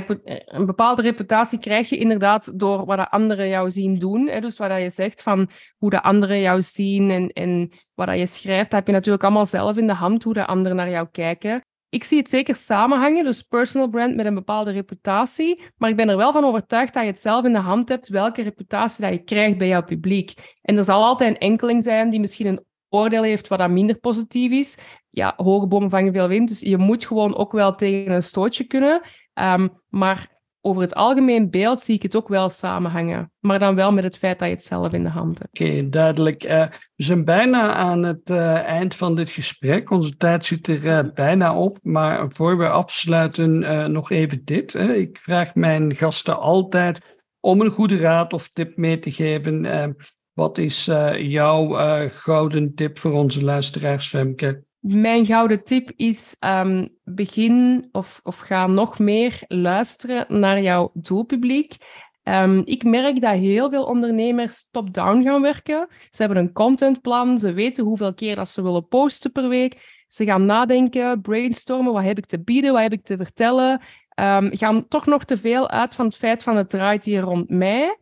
een 0.45 0.65
bepaalde 0.65 1.01
reputatie 1.01 1.59
krijg 1.59 1.89
je 1.89 1.97
inderdaad 1.97 2.59
door 2.59 2.85
wat 2.85 2.97
de 2.97 3.09
anderen 3.09 3.47
jou 3.47 3.69
zien 3.69 3.95
doen. 3.95 4.25
Dus 4.39 4.57
wat 4.57 4.81
je 4.81 4.89
zegt 4.89 5.21
van 5.21 5.49
hoe 5.77 5.89
de 5.89 6.03
anderen 6.03 6.39
jou 6.39 6.61
zien 6.61 7.09
en, 7.09 7.29
en 7.29 7.71
wat 7.93 8.17
je 8.17 8.25
schrijft, 8.25 8.71
heb 8.71 8.87
je 8.87 8.93
natuurlijk 8.93 9.23
allemaal 9.23 9.45
zelf 9.45 9.77
in 9.77 9.87
de 9.87 9.93
hand 9.93 10.23
hoe 10.23 10.33
de 10.33 10.45
anderen 10.45 10.77
naar 10.77 10.89
jou 10.89 11.07
kijken 11.11 11.61
ik 11.91 12.03
zie 12.03 12.17
het 12.17 12.29
zeker 12.29 12.55
samenhangen, 12.55 13.23
dus 13.23 13.41
personal 13.41 13.89
brand 13.89 14.15
met 14.15 14.25
een 14.25 14.33
bepaalde 14.33 14.71
reputatie. 14.71 15.61
Maar 15.77 15.89
ik 15.89 15.95
ben 15.95 16.09
er 16.09 16.17
wel 16.17 16.31
van 16.31 16.43
overtuigd 16.43 16.93
dat 16.93 17.03
je 17.03 17.09
het 17.09 17.19
zelf 17.19 17.45
in 17.45 17.53
de 17.53 17.59
hand 17.59 17.89
hebt 17.89 18.07
welke 18.07 18.41
reputatie 18.41 19.03
dat 19.03 19.13
je 19.13 19.23
krijgt 19.23 19.57
bij 19.57 19.67
jouw 19.67 19.83
publiek. 19.83 20.57
En 20.61 20.77
er 20.77 20.83
zal 20.83 21.03
altijd 21.03 21.29
een 21.29 21.37
enkeling 21.37 21.83
zijn 21.83 22.09
die 22.09 22.19
misschien 22.19 22.45
een 22.47 22.65
oordeel 22.89 23.23
heeft 23.23 23.47
wat 23.47 23.59
dan 23.59 23.73
minder 23.73 23.99
positief 23.99 24.51
is. 24.51 24.77
Ja, 25.09 25.33
hoge 25.35 25.67
bomen 25.67 25.89
vangen 25.89 26.13
veel 26.13 26.27
wind, 26.27 26.47
dus 26.47 26.59
je 26.59 26.77
moet 26.77 27.05
gewoon 27.05 27.35
ook 27.35 27.51
wel 27.51 27.75
tegen 27.75 28.11
een 28.11 28.23
stootje 28.23 28.63
kunnen. 28.63 29.01
Um, 29.33 29.81
maar 29.89 30.30
over 30.61 30.81
het 30.81 30.95
algemeen 30.95 31.49
beeld 31.49 31.81
zie 31.81 31.95
ik 31.95 32.01
het 32.01 32.15
ook 32.15 32.27
wel 32.27 32.49
samenhangen. 32.49 33.31
Maar 33.39 33.59
dan 33.59 33.75
wel 33.75 33.93
met 33.93 34.03
het 34.03 34.17
feit 34.17 34.39
dat 34.39 34.47
je 34.47 34.53
het 34.53 34.63
zelf 34.63 34.93
in 34.93 35.03
de 35.03 35.09
hand 35.09 35.39
hebt. 35.39 35.59
Oké, 35.59 35.89
duidelijk. 35.89 36.43
Uh, 36.43 36.65
we 36.95 37.03
zijn 37.03 37.25
bijna 37.25 37.73
aan 37.73 38.03
het 38.03 38.29
uh, 38.29 38.59
eind 38.59 38.95
van 38.95 39.15
dit 39.15 39.29
gesprek. 39.29 39.89
Onze 39.89 40.17
tijd 40.17 40.45
zit 40.45 40.67
er 40.67 40.85
uh, 40.85 41.13
bijna 41.13 41.55
op. 41.55 41.77
Maar 41.81 42.31
voor 42.31 42.57
we 42.57 42.69
afsluiten, 42.69 43.91
nog 43.91 44.11
even 44.11 44.41
dit. 44.45 44.73
Hè. 44.73 44.93
Ik 44.93 45.19
vraag 45.19 45.55
mijn 45.55 45.95
gasten 45.95 46.39
altijd 46.39 47.19
om 47.39 47.61
een 47.61 47.71
goede 47.71 47.97
raad 47.97 48.33
of 48.33 48.49
tip 48.49 48.77
mee 48.77 48.99
te 48.99 49.11
geven. 49.11 49.95
wat 50.33 50.57
is 50.57 50.85
jouw 51.17 51.75
gouden 52.09 52.75
tip 52.75 52.99
voor 52.99 53.11
onze 53.11 53.43
luisteraars, 53.43 54.07
Femke? 54.07 54.63
Mijn 54.81 55.25
gouden 55.25 55.63
tip 55.63 55.91
is 55.95 56.35
um, 56.39 56.89
begin 57.03 57.87
of, 57.91 58.19
of 58.23 58.37
ga 58.37 58.67
nog 58.67 58.99
meer 58.99 59.43
luisteren 59.47 60.39
naar 60.39 60.61
jouw 60.61 60.91
doelpubliek. 60.93 61.75
Um, 62.23 62.61
ik 62.65 62.83
merk 62.83 63.21
dat 63.21 63.33
heel 63.33 63.69
veel 63.69 63.83
ondernemers 63.83 64.69
top-down 64.71 65.23
gaan 65.23 65.41
werken. 65.41 65.87
Ze 66.09 66.21
hebben 66.21 66.37
een 66.43 66.53
contentplan, 66.53 67.39
ze 67.39 67.53
weten 67.53 67.83
hoeveel 67.83 68.13
keer 68.13 68.35
dat 68.35 68.49
ze 68.49 68.61
willen 68.61 68.87
posten 68.87 69.31
per 69.31 69.47
week. 69.49 70.03
Ze 70.07 70.25
gaan 70.25 70.45
nadenken, 70.45 71.21
brainstormen, 71.21 71.93
wat 71.93 72.03
heb 72.03 72.17
ik 72.17 72.25
te 72.25 72.43
bieden, 72.43 72.73
wat 72.73 72.81
heb 72.81 72.93
ik 72.93 73.03
te 73.03 73.17
vertellen. 73.17 73.81
ehm, 74.09 74.55
gaan 74.55 74.87
toch 74.87 75.05
nog 75.05 75.23
te 75.23 75.37
veel 75.37 75.69
uit 75.69 75.95
van 75.95 76.05
het 76.05 76.15
feit 76.15 76.43
van 76.43 76.57
het 76.57 76.69
draait 76.69 77.05
hier 77.05 77.21
rond 77.21 77.49
mij. 77.49 77.97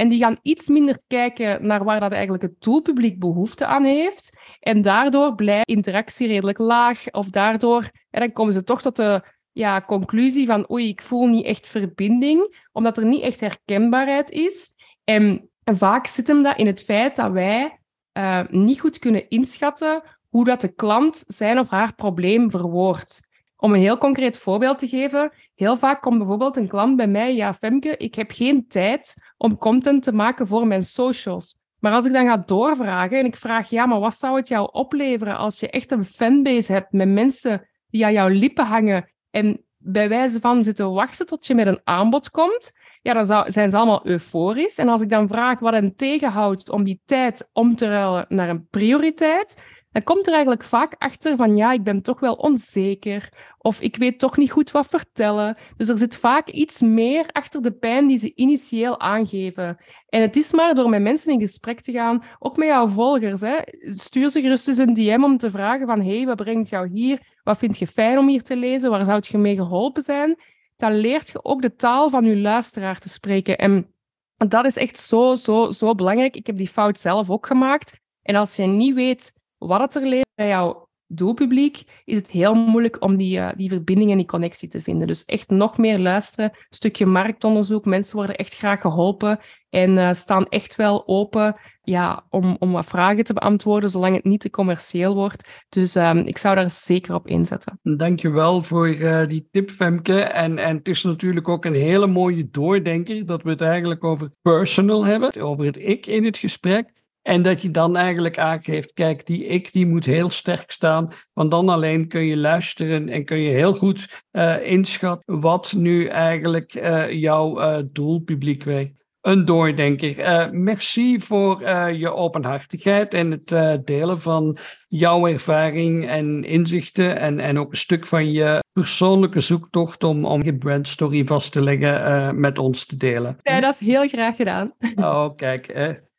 En 0.00 0.08
die 0.08 0.18
gaan 0.18 0.38
iets 0.42 0.68
minder 0.68 1.00
kijken 1.06 1.66
naar 1.66 1.84
waar 1.84 2.00
dat 2.00 2.12
eigenlijk 2.12 2.42
het 2.42 2.54
doelpubliek 2.58 3.18
behoefte 3.18 3.66
aan 3.66 3.84
heeft. 3.84 4.32
En 4.60 4.82
daardoor 4.82 5.34
blijft 5.34 5.68
interactie 5.68 6.26
redelijk 6.26 6.58
laag. 6.58 7.10
Of 7.10 7.28
daardoor, 7.28 7.90
en 8.10 8.20
dan 8.20 8.32
komen 8.32 8.52
ze 8.52 8.64
toch 8.64 8.82
tot 8.82 8.96
de 8.96 9.22
ja, 9.52 9.80
conclusie 9.80 10.46
van 10.46 10.70
oei, 10.70 10.88
ik 10.88 11.02
voel 11.02 11.26
niet 11.26 11.44
echt 11.44 11.68
verbinding, 11.68 12.66
omdat 12.72 12.96
er 12.96 13.04
niet 13.04 13.22
echt 13.22 13.40
herkenbaarheid 13.40 14.30
is. 14.30 14.76
En, 15.04 15.50
vaak 15.64 16.06
zit 16.06 16.26
hem 16.26 16.42
dat 16.42 16.58
in 16.58 16.66
het 16.66 16.82
feit 16.82 17.16
dat 17.16 17.32
wij 17.32 17.78
uh, 18.18 18.40
niet 18.48 18.80
goed 18.80 18.98
kunnen 18.98 19.28
inschatten 19.28 20.02
hoe 20.28 20.44
dat 20.44 20.60
de 20.60 20.74
klant 20.74 21.24
zijn 21.26 21.58
of 21.58 21.68
haar 21.68 21.94
probleem 21.94 22.50
verwoordt. 22.50 23.28
Om 23.56 23.74
een 23.74 23.80
heel 23.80 23.98
concreet 23.98 24.38
voorbeeld 24.38 24.78
te 24.78 24.88
geven, 24.88 25.32
heel 25.60 25.76
vaak 25.76 26.02
komt 26.02 26.18
bijvoorbeeld 26.18 26.56
een 26.56 26.68
klant 26.68 26.96
bij 26.96 27.08
mij, 27.08 27.34
ja 27.34 27.54
Femke, 27.54 27.96
ik 27.96 28.14
heb 28.14 28.30
geen 28.30 28.68
tijd 28.68 29.16
om 29.36 29.58
content 29.58 30.02
te 30.02 30.12
maken 30.12 30.46
voor 30.46 30.66
mijn 30.66 30.84
socials. 30.84 31.58
Maar 31.78 31.92
als 31.92 32.06
ik 32.06 32.12
dan 32.12 32.26
ga 32.26 32.36
doorvragen 32.36 33.18
en 33.18 33.24
ik 33.24 33.36
vraag, 33.36 33.70
ja, 33.70 33.86
maar 33.86 34.00
wat 34.00 34.14
zou 34.14 34.36
het 34.36 34.48
jou 34.48 34.68
opleveren 34.72 35.36
als 35.36 35.60
je 35.60 35.70
echt 35.70 35.92
een 35.92 36.04
fanbase 36.04 36.72
hebt 36.72 36.92
met 36.92 37.08
mensen 37.08 37.68
die 37.90 38.04
aan 38.04 38.12
jouw 38.12 38.28
lippen 38.28 38.66
hangen 38.66 39.10
en 39.30 39.64
bij 39.76 40.08
wijze 40.08 40.40
van 40.40 40.64
zitten 40.64 40.92
wachten 40.92 41.26
tot 41.26 41.46
je 41.46 41.54
met 41.54 41.66
een 41.66 41.80
aanbod 41.84 42.30
komt, 42.30 42.72
ja, 43.02 43.12
dan 43.12 43.52
zijn 43.52 43.70
ze 43.70 43.76
allemaal 43.76 44.06
euforisch. 44.06 44.78
En 44.78 44.88
als 44.88 45.00
ik 45.00 45.10
dan 45.10 45.28
vraag 45.28 45.58
wat 45.58 45.72
hen 45.72 45.96
tegenhoudt 45.96 46.70
om 46.70 46.84
die 46.84 47.00
tijd 47.04 47.50
om 47.52 47.76
te 47.76 47.88
ruilen 47.88 48.26
naar 48.28 48.48
een 48.48 48.66
prioriteit, 48.68 49.62
dan 49.92 50.02
komt 50.02 50.26
er 50.26 50.32
eigenlijk 50.32 50.64
vaak 50.64 50.94
achter 50.98 51.36
van 51.36 51.56
ja, 51.56 51.72
ik 51.72 51.82
ben 51.82 52.02
toch 52.02 52.20
wel 52.20 52.34
onzeker 52.34 53.28
of 53.58 53.80
ik 53.80 53.96
weet 53.96 54.18
toch 54.18 54.36
niet 54.36 54.50
goed 54.50 54.70
wat 54.70 54.86
vertellen. 54.86 55.56
Dus 55.76 55.88
er 55.88 55.98
zit 55.98 56.16
vaak 56.16 56.48
iets 56.48 56.80
meer 56.80 57.26
achter 57.32 57.62
de 57.62 57.72
pijn 57.72 58.06
die 58.06 58.18
ze 58.18 58.34
initieel 58.34 59.00
aangeven. 59.00 59.76
En 60.08 60.20
het 60.20 60.36
is 60.36 60.52
maar 60.52 60.74
door 60.74 60.88
met 60.88 61.02
mensen 61.02 61.32
in 61.32 61.40
gesprek 61.40 61.80
te 61.80 61.92
gaan, 61.92 62.22
ook 62.38 62.56
met 62.56 62.68
jouw 62.68 62.88
volgers. 62.88 63.40
Hè. 63.40 63.56
Stuur 63.80 64.30
ze 64.30 64.40
gerust 64.40 64.68
eens 64.68 64.78
een 64.78 64.94
DM 64.94 65.24
om 65.24 65.36
te 65.36 65.50
vragen 65.50 65.86
van 65.86 66.02
hey, 66.02 66.26
wat 66.26 66.36
brengt 66.36 66.68
jou 66.68 66.88
hier? 66.92 67.38
Wat 67.42 67.58
vind 67.58 67.78
je 67.78 67.86
fijn 67.86 68.18
om 68.18 68.28
hier 68.28 68.42
te 68.42 68.56
lezen? 68.56 68.90
Waar 68.90 69.04
zou 69.04 69.22
je 69.22 69.38
mee 69.38 69.56
geholpen 69.56 70.02
zijn? 70.02 70.36
Dan 70.76 70.94
leert 70.94 71.30
je 71.30 71.44
ook 71.44 71.62
de 71.62 71.74
taal 71.74 72.10
van 72.10 72.24
je 72.24 72.36
luisteraar 72.36 72.98
te 72.98 73.08
spreken. 73.08 73.58
En 73.58 73.94
dat 74.36 74.64
is 74.64 74.76
echt 74.76 74.98
zo, 74.98 75.34
zo, 75.34 75.70
zo 75.70 75.94
belangrijk. 75.94 76.36
Ik 76.36 76.46
heb 76.46 76.56
die 76.56 76.68
fout 76.68 76.98
zelf 76.98 77.30
ook 77.30 77.46
gemaakt. 77.46 78.00
En 78.22 78.34
als 78.34 78.56
je 78.56 78.62
niet 78.62 78.94
weet 78.94 79.38
wat 79.66 79.80
het 79.80 79.94
er 79.94 80.08
leert 80.08 80.30
bij 80.34 80.48
jouw 80.48 80.88
doelpubliek, 81.12 81.82
is 82.04 82.16
het 82.16 82.30
heel 82.30 82.54
moeilijk 82.54 83.04
om 83.04 83.16
die, 83.16 83.38
uh, 83.38 83.48
die 83.56 83.68
verbinding 83.68 84.10
en 84.10 84.16
die 84.16 84.26
connectie 84.26 84.68
te 84.68 84.82
vinden. 84.82 85.06
Dus 85.06 85.24
echt 85.24 85.50
nog 85.50 85.78
meer 85.78 85.98
luisteren, 85.98 86.50
stukje 86.70 87.06
marktonderzoek. 87.06 87.84
Mensen 87.84 88.16
worden 88.16 88.36
echt 88.36 88.54
graag 88.54 88.80
geholpen 88.80 89.38
en 89.70 89.90
uh, 89.90 90.12
staan 90.12 90.46
echt 90.48 90.76
wel 90.76 91.08
open 91.08 91.56
ja, 91.82 92.26
om, 92.28 92.56
om 92.58 92.72
wat 92.72 92.86
vragen 92.86 93.24
te 93.24 93.32
beantwoorden, 93.32 93.90
zolang 93.90 94.14
het 94.14 94.24
niet 94.24 94.40
te 94.40 94.50
commercieel 94.50 95.14
wordt. 95.14 95.64
Dus 95.68 95.94
um, 95.94 96.18
ik 96.18 96.38
zou 96.38 96.54
daar 96.54 96.70
zeker 96.70 97.14
op 97.14 97.26
inzetten. 97.26 97.78
Dankjewel 97.82 98.62
voor 98.62 98.88
uh, 98.88 99.26
die 99.26 99.48
tip, 99.50 99.70
Femke. 99.70 100.20
En, 100.20 100.58
en 100.58 100.76
het 100.76 100.88
is 100.88 101.02
natuurlijk 101.02 101.48
ook 101.48 101.64
een 101.64 101.74
hele 101.74 102.06
mooie 102.06 102.48
doordenker 102.50 103.26
dat 103.26 103.42
we 103.42 103.50
het 103.50 103.60
eigenlijk 103.60 104.04
over 104.04 104.30
personal 104.42 105.04
hebben, 105.04 105.40
over 105.40 105.64
het 105.64 105.76
ik 105.78 106.06
in 106.06 106.24
het 106.24 106.38
gesprek. 106.38 106.99
En 107.22 107.42
dat 107.42 107.62
je 107.62 107.70
dan 107.70 107.96
eigenlijk 107.96 108.38
aangeeft, 108.38 108.92
kijk, 108.92 109.26
die 109.26 109.46
ik 109.46 109.72
die 109.72 109.86
moet 109.86 110.04
heel 110.04 110.30
sterk 110.30 110.70
staan. 110.70 111.08
Want 111.32 111.50
dan 111.50 111.68
alleen 111.68 112.08
kun 112.08 112.24
je 112.24 112.36
luisteren 112.36 113.08
en 113.08 113.24
kun 113.24 113.38
je 113.38 113.50
heel 113.50 113.72
goed 113.72 114.22
uh, 114.32 114.70
inschatten 114.70 115.40
wat 115.40 115.74
nu 115.76 116.06
eigenlijk 116.06 116.74
uh, 116.74 117.12
jouw 117.12 117.60
uh, 117.60 117.78
doelpubliek 117.92 118.62
weet. 118.62 119.08
Een 119.20 119.44
doordenker. 119.44 120.48
merci 120.54 121.20
voor 121.20 121.68
je 121.92 122.12
openhartigheid 122.12 123.14
en 123.14 123.30
het 123.30 123.86
delen 123.86 124.20
van 124.20 124.56
jouw 124.88 125.26
ervaring 125.26 126.08
en 126.08 126.44
inzichten. 126.44 127.18
En, 127.18 127.38
en 127.40 127.58
ook 127.58 127.70
een 127.70 127.76
stuk 127.76 128.06
van 128.06 128.32
je 128.32 128.62
persoonlijke 128.72 129.40
zoektocht 129.40 130.04
om, 130.04 130.24
om 130.24 130.42
je 130.42 130.58
brandstory 130.58 131.26
vast 131.26 131.52
te 131.52 131.60
leggen 131.62 132.40
met 132.40 132.58
ons 132.58 132.86
te 132.86 132.96
delen. 132.96 133.38
Ja, 133.42 133.60
dat 133.60 133.74
is 133.80 133.86
heel 133.86 134.08
graag 134.08 134.36
gedaan. 134.36 134.72
Oh, 134.96 135.36
kijk. 135.36 135.66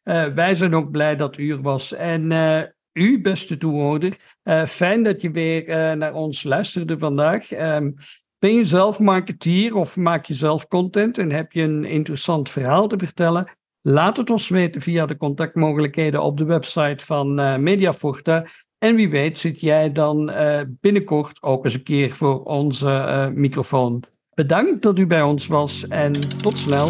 Uh, 0.04 0.26
wij 0.26 0.56
zijn 0.56 0.76
ook 0.76 0.92
blij 0.92 1.16
dat 1.16 1.38
u 1.38 1.52
er 1.52 1.62
was. 1.62 1.94
En 1.94 2.32
uh, 2.32 2.62
u, 2.94 3.22
beste 3.22 3.58
toehoorder, 3.58 4.18
uh, 4.44 4.66
fijn 4.66 5.04
dat 5.04 5.22
je 5.22 5.32
weer 5.32 5.98
naar 5.98 6.14
ons 6.14 6.44
luisterde 6.44 7.00
vandaag. 7.00 7.52
Um, 7.52 7.94
ben 8.40 8.54
je 8.54 8.66
zelf 8.66 9.00
marketeer 9.00 9.76
of 9.76 9.98
maak 9.98 10.26
je 10.26 10.34
zelf 10.34 10.68
content 10.68 11.18
en 11.18 11.32
heb 11.32 11.52
je 11.52 11.62
een 11.62 11.86
interessant 11.86 12.50
verhaal 12.50 12.88
te 12.88 12.98
vertellen? 12.98 13.48
Laat 13.82 14.18
het 14.18 14.30
ons 14.30 14.50
weten 14.50 14.82
via 14.82 15.06
de 15.06 15.18
contactmogelijkheden 15.18 16.24
op 16.24 16.38
de 16.38 16.46
website 16.46 17.06
van 17.06 17.34
Mediaforta. 17.64 18.46
En 18.78 18.96
wie 18.96 19.10
weet 19.10 19.38
zit 19.38 19.60
jij 19.60 19.92
dan 19.92 20.32
binnenkort 20.68 21.42
ook 21.42 21.64
eens 21.64 21.74
een 21.74 21.84
keer 21.84 22.12
voor 22.12 22.44
onze 22.44 23.32
microfoon. 23.36 24.04
Bedankt 24.34 24.82
dat 24.82 25.00
u 25.00 25.06
bij 25.06 25.22
ons 25.22 25.48
was 25.48 25.88
en 25.88 26.38
tot 26.42 26.58
snel. 26.58 26.90